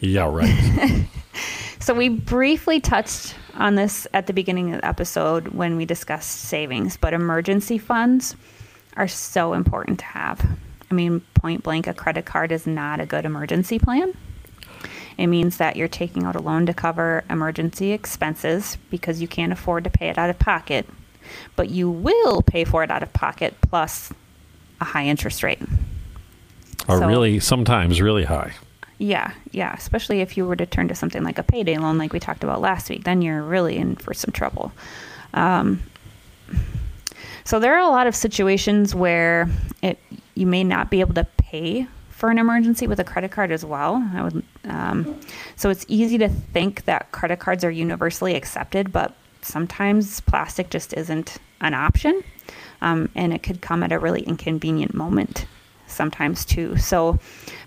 Yeah, 0.00 0.28
right. 0.28 1.06
so, 1.78 1.94
we 1.94 2.08
briefly 2.10 2.80
touched 2.80 3.36
on 3.54 3.76
this 3.76 4.06
at 4.12 4.26
the 4.26 4.32
beginning 4.32 4.74
of 4.74 4.80
the 4.80 4.86
episode 4.86 5.48
when 5.48 5.76
we 5.76 5.86
discussed 5.86 6.28
savings, 6.28 6.96
but 6.96 7.14
emergency 7.14 7.78
funds 7.78 8.34
are 8.96 9.08
so 9.08 9.54
important 9.54 10.00
to 10.00 10.04
have. 10.06 10.44
I 10.90 10.94
mean, 10.94 11.20
point 11.34 11.62
blank, 11.62 11.86
a 11.86 11.94
credit 11.94 12.26
card 12.26 12.50
is 12.50 12.66
not 12.66 13.00
a 13.00 13.06
good 13.06 13.24
emergency 13.24 13.78
plan. 13.78 14.12
It 15.18 15.26
means 15.26 15.58
that 15.58 15.76
you're 15.76 15.88
taking 15.88 16.24
out 16.24 16.36
a 16.36 16.40
loan 16.40 16.66
to 16.66 16.74
cover 16.74 17.24
emergency 17.28 17.92
expenses 17.92 18.78
because 18.90 19.20
you 19.20 19.28
can't 19.28 19.52
afford 19.52 19.84
to 19.84 19.90
pay 19.90 20.08
it 20.08 20.18
out 20.18 20.30
of 20.30 20.38
pocket, 20.38 20.86
but 21.56 21.70
you 21.70 21.90
will 21.90 22.42
pay 22.42 22.64
for 22.64 22.82
it 22.82 22.90
out 22.90 23.02
of 23.02 23.12
pocket 23.12 23.54
plus 23.62 24.12
a 24.80 24.84
high 24.84 25.06
interest 25.06 25.42
rate. 25.42 25.60
Or 26.88 26.98
so, 26.98 27.06
really, 27.06 27.38
sometimes 27.40 28.00
really 28.00 28.24
high. 28.24 28.54
Yeah, 28.98 29.32
yeah. 29.50 29.74
Especially 29.74 30.20
if 30.20 30.36
you 30.36 30.46
were 30.46 30.56
to 30.56 30.66
turn 30.66 30.88
to 30.88 30.94
something 30.94 31.22
like 31.22 31.38
a 31.38 31.42
payday 31.42 31.78
loan, 31.78 31.98
like 31.98 32.12
we 32.12 32.20
talked 32.20 32.44
about 32.44 32.60
last 32.60 32.88
week, 32.88 33.04
then 33.04 33.22
you're 33.22 33.42
really 33.42 33.76
in 33.76 33.96
for 33.96 34.14
some 34.14 34.32
trouble. 34.32 34.72
Um, 35.34 35.82
so 37.44 37.58
there 37.58 37.74
are 37.74 37.80
a 37.80 37.88
lot 37.88 38.06
of 38.06 38.14
situations 38.14 38.94
where 38.94 39.48
it 39.82 39.98
you 40.34 40.46
may 40.46 40.64
not 40.64 40.90
be 40.90 41.00
able 41.00 41.14
to 41.14 41.24
pay 41.36 41.86
for 42.22 42.30
an 42.30 42.38
emergency 42.38 42.86
with 42.86 43.00
a 43.00 43.04
credit 43.04 43.32
card 43.32 43.50
as 43.50 43.64
well. 43.64 43.96
I 44.14 44.22
would, 44.22 44.44
um, 44.62 45.20
so 45.56 45.70
it's 45.70 45.84
easy 45.88 46.18
to 46.18 46.28
think 46.28 46.84
that 46.84 47.10
credit 47.10 47.40
cards 47.40 47.64
are 47.64 47.70
universally 47.72 48.36
accepted, 48.36 48.92
but 48.92 49.12
sometimes 49.40 50.20
plastic 50.20 50.70
just 50.70 50.92
isn't 50.92 51.38
an 51.62 51.74
option, 51.74 52.22
um, 52.80 53.10
and 53.16 53.32
it 53.32 53.42
could 53.42 53.60
come 53.60 53.82
at 53.82 53.90
a 53.90 53.98
really 53.98 54.22
inconvenient 54.22 54.94
moment 54.94 55.46
sometimes 55.88 56.44
too. 56.44 56.76
So, 56.76 57.18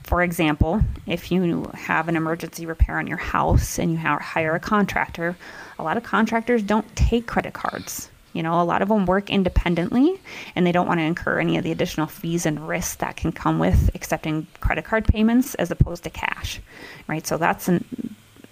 for 0.03 0.23
example, 0.23 0.79
if 1.05 1.33
you 1.33 1.69
have 1.73 2.07
an 2.07 2.15
emergency 2.15 2.65
repair 2.65 2.97
on 2.97 3.07
your 3.07 3.17
house 3.17 3.77
and 3.77 3.91
you 3.91 3.97
hire 3.97 4.55
a 4.55 4.59
contractor, 4.61 5.35
a 5.79 5.83
lot 5.83 5.97
of 5.97 6.03
contractors 6.03 6.63
don't 6.63 6.95
take 6.95 7.27
credit 7.27 7.53
cards. 7.53 8.09
You 8.35 8.43
know, 8.43 8.61
a 8.61 8.63
lot 8.63 8.81
of 8.81 8.89
them 8.89 9.05
work 9.05 9.29
independently 9.29 10.19
and 10.55 10.67
they 10.67 10.73
don't 10.73 10.87
want 10.87 10.99
to 10.99 11.05
incur 11.05 11.39
any 11.39 11.57
of 11.57 11.63
the 11.63 11.71
additional 11.71 12.05
fees 12.05 12.45
and 12.45 12.67
risks 12.67 12.95
that 12.95 13.15
can 13.15 13.31
come 13.31 13.59
with 13.59 13.89
accepting 13.95 14.45
credit 14.59 14.83
card 14.83 15.05
payments 15.05 15.55
as 15.55 15.71
opposed 15.71 16.03
to 16.03 16.09
cash, 16.09 16.59
right? 17.07 17.25
So 17.25 17.37
that's 17.37 17.69
an, 17.69 17.85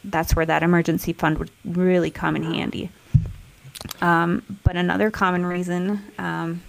that's 0.05 0.37
where 0.37 0.45
that 0.45 0.63
emergency 0.63 1.11
fund 1.11 1.37
would 1.37 1.51
really 1.65 2.11
come 2.11 2.37
in 2.37 2.43
handy. 2.43 2.91
Um, 4.01 4.57
but 4.63 4.77
another 4.77 5.11
common 5.11 5.45
reason 5.45 6.01
um, 6.17 6.63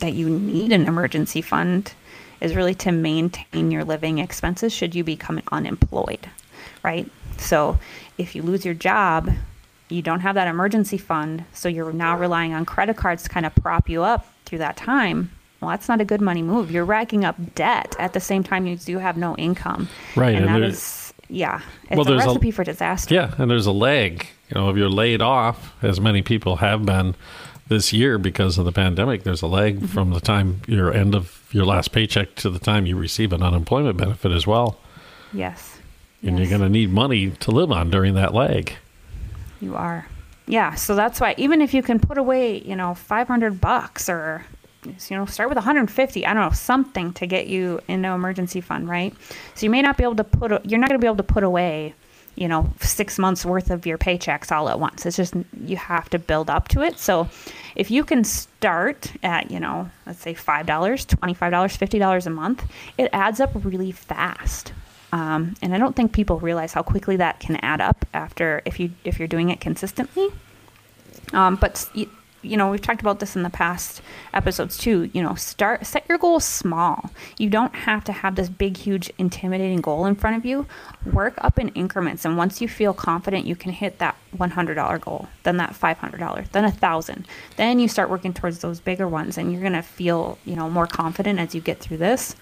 that 0.00 0.14
you 0.14 0.28
need 0.28 0.72
an 0.72 0.88
emergency 0.88 1.42
fund 1.42 1.92
is 2.40 2.56
really 2.56 2.74
to 2.74 2.90
maintain 2.90 3.70
your 3.70 3.84
living 3.84 4.18
expenses 4.18 4.72
should 4.72 4.96
you 4.96 5.04
become 5.04 5.40
unemployed, 5.52 6.28
right? 6.82 7.08
So 7.38 7.78
if 8.18 8.34
you 8.34 8.42
lose 8.42 8.64
your 8.64 8.74
job, 8.74 9.30
you 9.92 10.02
don't 10.02 10.20
have 10.20 10.34
that 10.34 10.48
emergency 10.48 10.98
fund, 10.98 11.44
so 11.52 11.68
you're 11.68 11.92
now 11.92 12.16
relying 12.16 12.54
on 12.54 12.64
credit 12.64 12.96
cards 12.96 13.22
to 13.24 13.28
kind 13.28 13.46
of 13.46 13.54
prop 13.56 13.88
you 13.88 14.02
up 14.02 14.26
through 14.44 14.58
that 14.58 14.76
time. 14.76 15.30
Well, 15.60 15.70
that's 15.70 15.88
not 15.88 16.00
a 16.00 16.04
good 16.04 16.20
money 16.20 16.42
move. 16.42 16.70
You're 16.70 16.84
racking 16.84 17.24
up 17.24 17.36
debt 17.54 17.94
at 17.98 18.14
the 18.14 18.20
same 18.20 18.42
time 18.42 18.66
you 18.66 18.76
do 18.76 18.98
have 18.98 19.16
no 19.16 19.36
income. 19.36 19.88
Right. 20.16 20.34
And, 20.34 20.46
and 20.46 20.54
that 20.54 20.68
is, 20.68 21.14
yeah, 21.28 21.60
it's 21.88 21.96
well, 21.96 22.12
a 22.12 22.16
recipe 22.16 22.48
a, 22.48 22.52
for 22.52 22.64
disaster. 22.64 23.14
Yeah, 23.14 23.34
and 23.38 23.50
there's 23.50 23.66
a 23.66 23.72
leg. 23.72 24.26
You 24.48 24.60
know, 24.60 24.70
if 24.70 24.76
you're 24.76 24.90
laid 24.90 25.22
off, 25.22 25.72
as 25.82 26.00
many 26.00 26.22
people 26.22 26.56
have 26.56 26.84
been 26.84 27.14
this 27.68 27.92
year 27.92 28.18
because 28.18 28.58
of 28.58 28.64
the 28.64 28.72
pandemic, 28.72 29.22
there's 29.22 29.42
a 29.42 29.46
leg 29.46 29.76
mm-hmm. 29.76 29.86
from 29.86 30.10
the 30.10 30.20
time 30.20 30.62
your 30.66 30.92
end 30.92 31.14
of 31.14 31.48
your 31.52 31.64
last 31.64 31.92
paycheck 31.92 32.34
to 32.36 32.50
the 32.50 32.58
time 32.58 32.86
you 32.86 32.96
receive 32.96 33.32
an 33.32 33.42
unemployment 33.42 33.96
benefit 33.96 34.32
as 34.32 34.46
well. 34.46 34.78
Yes. 35.32 35.78
And 36.22 36.38
yes. 36.38 36.50
you're 36.50 36.58
going 36.58 36.68
to 36.68 36.72
need 36.72 36.90
money 36.90 37.30
to 37.30 37.50
live 37.50 37.70
on 37.70 37.90
during 37.90 38.14
that 38.14 38.34
leg. 38.34 38.74
You 39.62 39.76
are. 39.76 40.06
Yeah, 40.46 40.74
so 40.74 40.96
that's 40.96 41.20
why 41.20 41.34
even 41.38 41.62
if 41.62 41.72
you 41.72 41.82
can 41.82 42.00
put 42.00 42.18
away, 42.18 42.60
you 42.62 42.74
know, 42.74 42.94
500 42.94 43.60
bucks 43.60 44.08
or 44.08 44.44
you 44.84 45.16
know, 45.16 45.26
start 45.26 45.48
with 45.48 45.56
150, 45.56 46.26
I 46.26 46.34
don't 46.34 46.42
know, 46.42 46.50
something 46.50 47.12
to 47.12 47.26
get 47.26 47.46
you 47.46 47.78
into 47.86 48.08
emergency 48.08 48.60
fund, 48.60 48.88
right? 48.88 49.14
So 49.54 49.64
you 49.64 49.70
may 49.70 49.80
not 49.80 49.96
be 49.96 50.02
able 50.02 50.16
to 50.16 50.24
put 50.24 50.50
you're 50.66 50.80
not 50.80 50.88
going 50.88 50.98
to 51.00 51.04
be 51.04 51.06
able 51.06 51.18
to 51.18 51.22
put 51.22 51.44
away, 51.44 51.94
you 52.34 52.48
know, 52.48 52.74
6 52.80 53.18
months 53.20 53.44
worth 53.44 53.70
of 53.70 53.86
your 53.86 53.96
paychecks 53.96 54.50
all 54.50 54.68
at 54.68 54.80
once. 54.80 55.06
It's 55.06 55.16
just 55.16 55.34
you 55.64 55.76
have 55.76 56.10
to 56.10 56.18
build 56.18 56.50
up 56.50 56.66
to 56.68 56.82
it. 56.82 56.98
So 56.98 57.28
if 57.76 57.92
you 57.92 58.02
can 58.02 58.24
start 58.24 59.12
at, 59.22 59.52
you 59.52 59.60
know, 59.60 59.88
let's 60.04 60.20
say 60.20 60.34
$5, 60.34 60.66
$25, 60.66 61.06
$50 61.16 62.26
a 62.26 62.30
month, 62.30 62.64
it 62.98 63.08
adds 63.12 63.40
up 63.40 63.50
really 63.64 63.92
fast. 63.92 64.72
Um, 65.12 65.54
and 65.60 65.74
I 65.74 65.78
don't 65.78 65.94
think 65.94 66.12
people 66.12 66.40
realize 66.40 66.72
how 66.72 66.82
quickly 66.82 67.16
that 67.16 67.38
can 67.38 67.56
add 67.56 67.80
up 67.80 68.06
after 68.14 68.62
if 68.64 68.80
you 68.80 68.92
if 69.04 69.18
you're 69.18 69.28
doing 69.28 69.50
it 69.50 69.60
consistently. 69.60 70.28
Um, 71.34 71.56
but 71.56 71.88
you, 71.94 72.10
you 72.40 72.56
know 72.56 72.70
we've 72.70 72.80
talked 72.80 73.00
about 73.00 73.20
this 73.20 73.36
in 73.36 73.42
the 73.42 73.50
past 73.50 74.00
episodes 74.32 74.76
too. 74.78 75.10
You 75.12 75.22
know, 75.22 75.34
start 75.34 75.86
set 75.86 76.04
your 76.08 76.16
goals 76.16 76.44
small. 76.44 77.10
You 77.38 77.50
don't 77.50 77.74
have 77.74 78.04
to 78.04 78.12
have 78.12 78.36
this 78.36 78.48
big, 78.48 78.78
huge, 78.78 79.12
intimidating 79.18 79.82
goal 79.82 80.06
in 80.06 80.14
front 80.14 80.36
of 80.36 80.46
you. 80.46 80.66
Work 81.12 81.34
up 81.38 81.58
in 81.58 81.68
increments, 81.70 82.24
and 82.24 82.38
once 82.38 82.60
you 82.60 82.68
feel 82.68 82.94
confident, 82.94 83.46
you 83.46 83.54
can 83.54 83.72
hit 83.72 83.98
that 83.98 84.16
$100 84.36 85.00
goal, 85.00 85.28
then 85.42 85.58
that 85.58 85.72
$500, 85.72 86.50
then 86.52 86.64
a 86.64 86.70
thousand. 86.70 87.26
Then 87.56 87.78
you 87.78 87.86
start 87.86 88.08
working 88.08 88.32
towards 88.32 88.60
those 88.60 88.80
bigger 88.80 89.06
ones, 89.06 89.36
and 89.36 89.52
you're 89.52 89.62
gonna 89.62 89.82
feel 89.82 90.38
you 90.44 90.56
know 90.56 90.70
more 90.70 90.86
confident 90.86 91.38
as 91.38 91.54
you 91.54 91.60
get 91.60 91.80
through 91.80 91.98
this. 91.98 92.34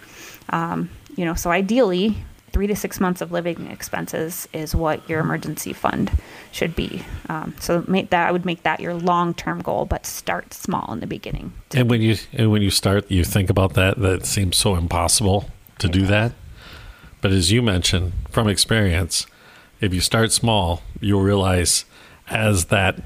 Um, 0.50 0.88
you 1.16 1.24
know, 1.24 1.34
so 1.34 1.50
ideally, 1.50 2.16
three 2.52 2.66
to 2.66 2.76
six 2.76 3.00
months 3.00 3.20
of 3.20 3.32
living 3.32 3.66
expenses 3.68 4.48
is 4.52 4.74
what 4.74 5.08
your 5.08 5.20
emergency 5.20 5.72
fund 5.72 6.10
should 6.52 6.74
be. 6.74 7.02
Um, 7.28 7.54
so 7.60 7.84
make 7.86 8.10
that 8.10 8.28
I 8.28 8.32
would 8.32 8.44
make 8.44 8.62
that 8.62 8.80
your 8.80 8.94
long 8.94 9.34
term 9.34 9.60
goal, 9.60 9.84
but 9.84 10.06
start 10.06 10.52
small 10.54 10.92
in 10.92 11.00
the 11.00 11.06
beginning. 11.06 11.52
And 11.74 11.88
when 11.88 12.02
you 12.02 12.16
and 12.32 12.50
when 12.50 12.62
you 12.62 12.70
start, 12.70 13.10
you 13.10 13.24
think 13.24 13.50
about 13.50 13.74
that. 13.74 13.98
That 13.98 14.26
seems 14.26 14.56
so 14.56 14.74
impossible 14.74 15.50
to 15.78 15.88
do 15.88 16.06
that. 16.06 16.32
But 17.20 17.32
as 17.32 17.50
you 17.52 17.62
mentioned 17.62 18.12
from 18.30 18.48
experience, 18.48 19.26
if 19.80 19.92
you 19.94 20.00
start 20.00 20.32
small, 20.32 20.82
you'll 21.00 21.22
realize 21.22 21.84
as 22.28 22.66
that 22.66 23.00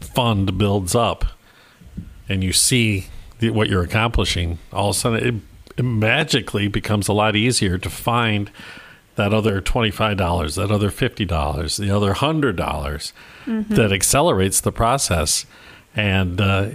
fund 0.00 0.58
builds 0.58 0.94
up, 0.94 1.24
and 2.28 2.44
you 2.44 2.52
see 2.52 3.06
what 3.40 3.68
you're 3.68 3.82
accomplishing, 3.82 4.58
all 4.72 4.90
of 4.90 4.96
a 4.96 4.98
sudden 4.98 5.26
it 5.26 5.34
magically 5.82 6.68
becomes 6.68 7.08
a 7.08 7.12
lot 7.12 7.36
easier 7.36 7.78
to 7.78 7.90
find 7.90 8.50
that 9.16 9.34
other 9.34 9.60
$25, 9.60 10.56
that 10.56 10.70
other 10.70 10.90
$50, 10.90 11.78
the 11.78 11.90
other 11.90 12.14
$100 12.14 12.54
mm-hmm. 12.54 13.74
that 13.74 13.92
accelerates 13.92 14.60
the 14.60 14.72
process. 14.72 15.44
And 15.96 16.40
uh, 16.40 16.68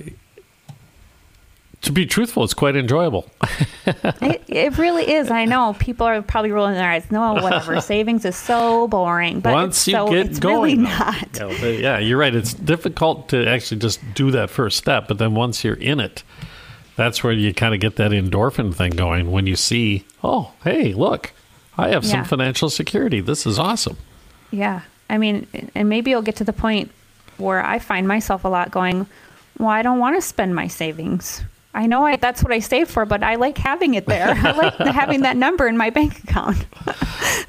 to 1.83 1.91
be 1.91 2.05
truthful, 2.05 2.43
it's 2.43 2.53
quite 2.53 2.75
enjoyable. 2.75 3.29
it, 3.85 4.43
it, 4.47 4.77
really 4.77 5.09
is. 5.09 5.29
I 5.29 5.45
know 5.45 5.75
people 5.79 6.07
are 6.07 6.21
probably 6.21 6.51
rolling 6.51 6.75
their 6.75 6.89
eyes. 6.89 7.09
No, 7.11 7.33
whatever. 7.33 7.79
Savings 7.81 8.25
is 8.25 8.37
so 8.37 8.87
boring. 8.87 9.41
But 9.41 9.53
once 9.53 9.87
you 9.87 9.93
so, 9.93 10.09
get 10.09 10.27
it's 10.27 10.39
going, 10.39 10.55
really 10.61 10.75
not. 10.75 11.27
Yeah, 11.37 11.67
yeah, 11.67 11.97
you're 11.99 12.17
right. 12.17 12.33
It's 12.33 12.53
difficult 12.53 13.29
to 13.29 13.47
actually 13.47 13.79
just 13.79 14.01
do 14.15 14.31
that 14.31 14.49
first 14.49 14.77
step, 14.77 15.07
but 15.07 15.17
then 15.17 15.33
once 15.35 15.63
you're 15.63 15.75
in 15.75 15.99
it, 15.99 16.23
that's 16.95 17.23
where 17.23 17.33
you 17.33 17.53
kind 17.53 17.73
of 17.73 17.79
get 17.79 17.95
that 17.97 18.11
endorphin 18.11 18.73
thing 18.73 18.91
going 18.91 19.31
when 19.31 19.47
you 19.47 19.55
see, 19.55 20.05
oh, 20.23 20.51
hey, 20.63 20.93
look, 20.93 21.31
I 21.77 21.89
have 21.89 22.05
some 22.05 22.23
financial 22.23 22.69
security. 22.69 23.19
This 23.19 23.45
is 23.45 23.57
awesome. 23.57 23.97
Yeah. 24.51 24.81
I 25.09 25.17
mean, 25.17 25.47
and 25.73 25.89
maybe 25.89 26.11
you'll 26.11 26.21
get 26.21 26.35
to 26.37 26.43
the 26.43 26.53
point 26.53 26.91
where 27.37 27.63
I 27.63 27.79
find 27.79 28.07
myself 28.07 28.45
a 28.45 28.47
lot 28.47 28.71
going, 28.71 29.07
well, 29.57 29.69
I 29.69 29.81
don't 29.81 29.99
want 29.99 30.15
to 30.15 30.21
spend 30.21 30.55
my 30.55 30.67
savings. 30.67 31.41
I 31.73 31.87
know 31.87 32.05
I, 32.05 32.17
that's 32.17 32.43
what 32.43 32.53
I 32.53 32.59
save 32.59 32.89
for, 32.89 33.05
but 33.05 33.23
I 33.23 33.35
like 33.35 33.57
having 33.57 33.95
it 33.95 34.05
there. 34.05 34.29
I 34.29 34.51
like 34.51 34.75
having 34.93 35.21
that 35.21 35.35
number 35.35 35.67
in 35.67 35.75
my 35.75 35.89
bank 35.89 36.23
account. 36.23 36.63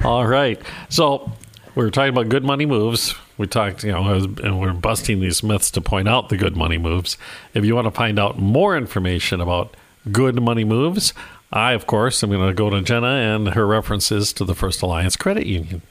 All 0.02 0.26
right. 0.26 0.60
So 0.88 1.30
we 1.74 1.84
are 1.84 1.90
talking 1.90 2.10
about 2.10 2.28
good 2.28 2.44
money 2.44 2.66
moves. 2.66 3.14
We 3.36 3.46
talked, 3.46 3.84
you 3.84 3.92
know, 3.92 4.12
and 4.12 4.60
we're 4.60 4.72
busting 4.72 5.20
these 5.20 5.42
myths 5.42 5.70
to 5.72 5.80
point 5.80 6.08
out 6.08 6.28
the 6.28 6.36
good 6.36 6.56
money 6.56 6.78
moves. 6.78 7.18
If 7.52 7.64
you 7.64 7.74
want 7.74 7.86
to 7.86 7.90
find 7.90 8.18
out 8.18 8.38
more 8.38 8.76
information 8.76 9.40
about 9.40 9.76
good 10.12 10.40
money 10.40 10.64
moves, 10.64 11.12
I, 11.52 11.72
of 11.72 11.86
course, 11.86 12.22
am 12.22 12.30
going 12.30 12.48
to 12.48 12.54
go 12.54 12.70
to 12.70 12.82
Jenna 12.82 13.06
and 13.06 13.48
her 13.48 13.66
references 13.66 14.32
to 14.34 14.44
the 14.44 14.54
First 14.54 14.82
Alliance 14.82 15.16
Credit 15.16 15.46
Union. 15.46 15.82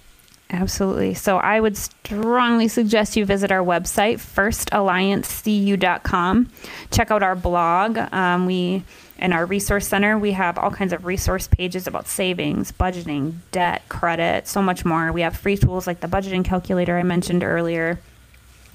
Absolutely. 0.50 1.14
So 1.16 1.38
I 1.38 1.60
would 1.60 1.76
strongly 1.76 2.68
suggest 2.68 3.16
you 3.16 3.26
visit 3.26 3.52
our 3.52 3.64
website, 3.64 4.18
firstalliancecu.com. 4.18 6.50
Check 6.92 7.12
out 7.12 7.24
our 7.24 7.36
blog. 7.36 7.98
Um, 8.14 8.46
we 8.46 8.84
in 9.18 9.32
our 9.32 9.46
resource 9.46 9.88
center, 9.88 10.18
we 10.18 10.32
have 10.32 10.58
all 10.58 10.72
kinds 10.72 10.92
of 10.92 11.06
resource 11.06 11.48
pages 11.48 11.88
about 11.88 12.08
savings, 12.08 12.72
budgeting, 12.72 13.36
debt, 13.52 13.88
credit, 13.88 14.48
so 14.48 14.62
much 14.62 14.84
more. 14.84 15.12
We 15.12 15.22
have 15.22 15.38
free 15.38 15.56
tools 15.56 15.88
like 15.88 16.00
the 16.00 16.08
budgeting 16.08 16.44
calculator 16.44 16.98
I 16.98 17.04
mentioned 17.04 17.44
earlier. 17.44 18.00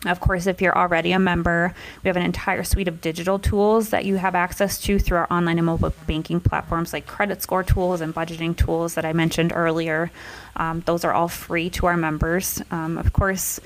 Of 0.07 0.21
course, 0.21 0.47
if 0.47 0.63
you're 0.63 0.79
already 0.79 1.11
a 1.11 1.19
member, 1.19 1.75
we 2.05 2.09
have 2.09 2.17
an 2.17 2.23
entire 2.23 2.63
suite 2.63 2.87
of 2.87 3.01
digital 3.01 3.41
tools 3.41 3.91
that 3.91 4.05
you 4.05 4.15
have 4.15 4.37
access 4.37 4.81
to 4.83 4.97
through 5.01 5.19
our 5.19 5.27
online 5.29 5.59
and 5.59 5.67
mobile 5.67 5.93
banking 6.07 6.39
platforms 6.41 6.93
like 6.93 7.07
credit 7.07 7.43
score 7.43 7.65
tools 7.65 8.01
and 8.01 8.15
budgeting 8.15 8.57
tools 8.57 8.95
that 8.95 9.05
I 9.05 9.13
mentioned 9.13 9.53
earlier. 9.53 10.13
Um, 10.55 10.85
those 10.87 11.05
are 11.05 11.13
all 11.13 11.27
free 11.27 11.69
to 11.71 11.87
our 11.87 11.97
members. 11.97 12.63
Um, 12.71 12.97
of 12.97 13.13
course, 13.13 13.59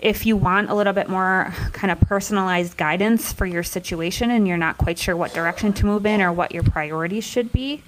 if 0.00 0.26
you 0.26 0.36
want 0.36 0.70
a 0.70 0.74
little 0.74 0.92
bit 0.92 1.08
more 1.08 1.52
kind 1.72 1.90
of 1.90 2.00
personalized 2.00 2.76
guidance 2.76 3.32
for 3.32 3.46
your 3.46 3.62
situation 3.62 4.30
and 4.30 4.46
you're 4.46 4.56
not 4.56 4.78
quite 4.78 4.98
sure 4.98 5.16
what 5.16 5.32
direction 5.32 5.72
to 5.74 5.86
move 5.86 6.04
in 6.06 6.20
or 6.20 6.32
what 6.32 6.52
your 6.52 6.62
priorities 6.62 7.24
should 7.24 7.50
be, 7.52 7.82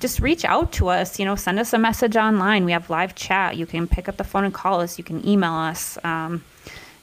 just 0.00 0.20
reach 0.20 0.44
out 0.44 0.72
to 0.72 0.88
us. 0.88 1.18
You 1.18 1.24
know, 1.24 1.36
send 1.36 1.58
us 1.58 1.72
a 1.72 1.78
message 1.78 2.16
online. 2.16 2.64
We 2.64 2.72
have 2.72 2.90
live 2.90 3.14
chat. 3.14 3.56
You 3.56 3.66
can 3.66 3.86
pick 3.86 4.08
up 4.08 4.16
the 4.16 4.24
phone 4.24 4.44
and 4.44 4.52
call 4.52 4.80
us. 4.80 4.98
You 4.98 5.04
can 5.04 5.26
email 5.26 5.52
us. 5.52 5.96
Um, 6.04 6.44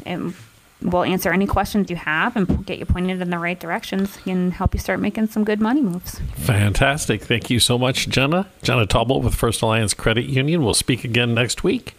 and 0.05 0.33
we'll 0.81 1.03
answer 1.03 1.31
any 1.31 1.47
questions 1.47 1.89
you 1.89 1.95
have 1.95 2.35
and 2.35 2.65
get 2.65 2.79
you 2.79 2.85
pointed 2.85 3.21
in 3.21 3.29
the 3.29 3.39
right 3.39 3.59
directions 3.59 4.17
and 4.25 4.53
help 4.53 4.73
you 4.73 4.79
start 4.79 4.99
making 4.99 5.27
some 5.27 5.43
good 5.43 5.61
money 5.61 5.81
moves. 5.81 6.19
Fantastic. 6.35 7.23
Thank 7.23 7.49
you 7.49 7.59
so 7.59 7.77
much, 7.77 8.09
Jenna. 8.09 8.47
Jenna 8.61 8.85
Taubel 8.85 9.23
with 9.23 9.33
First 9.33 9.61
Alliance 9.61 9.93
Credit 9.93 10.25
Union. 10.25 10.63
We'll 10.63 10.73
speak 10.73 11.03
again 11.03 11.33
next 11.33 11.63
week. 11.63 11.95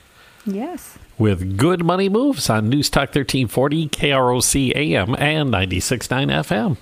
Yes. 0.46 0.98
With 1.20 1.58
good 1.58 1.84
money 1.84 2.08
moves 2.08 2.48
on 2.48 2.70
News 2.70 2.88
Talk 2.88 3.14
1340, 3.14 3.90
KROC 3.90 4.74
AM, 4.74 5.14
and 5.18 5.52
96.9 5.52 6.30
FM. 6.30 6.78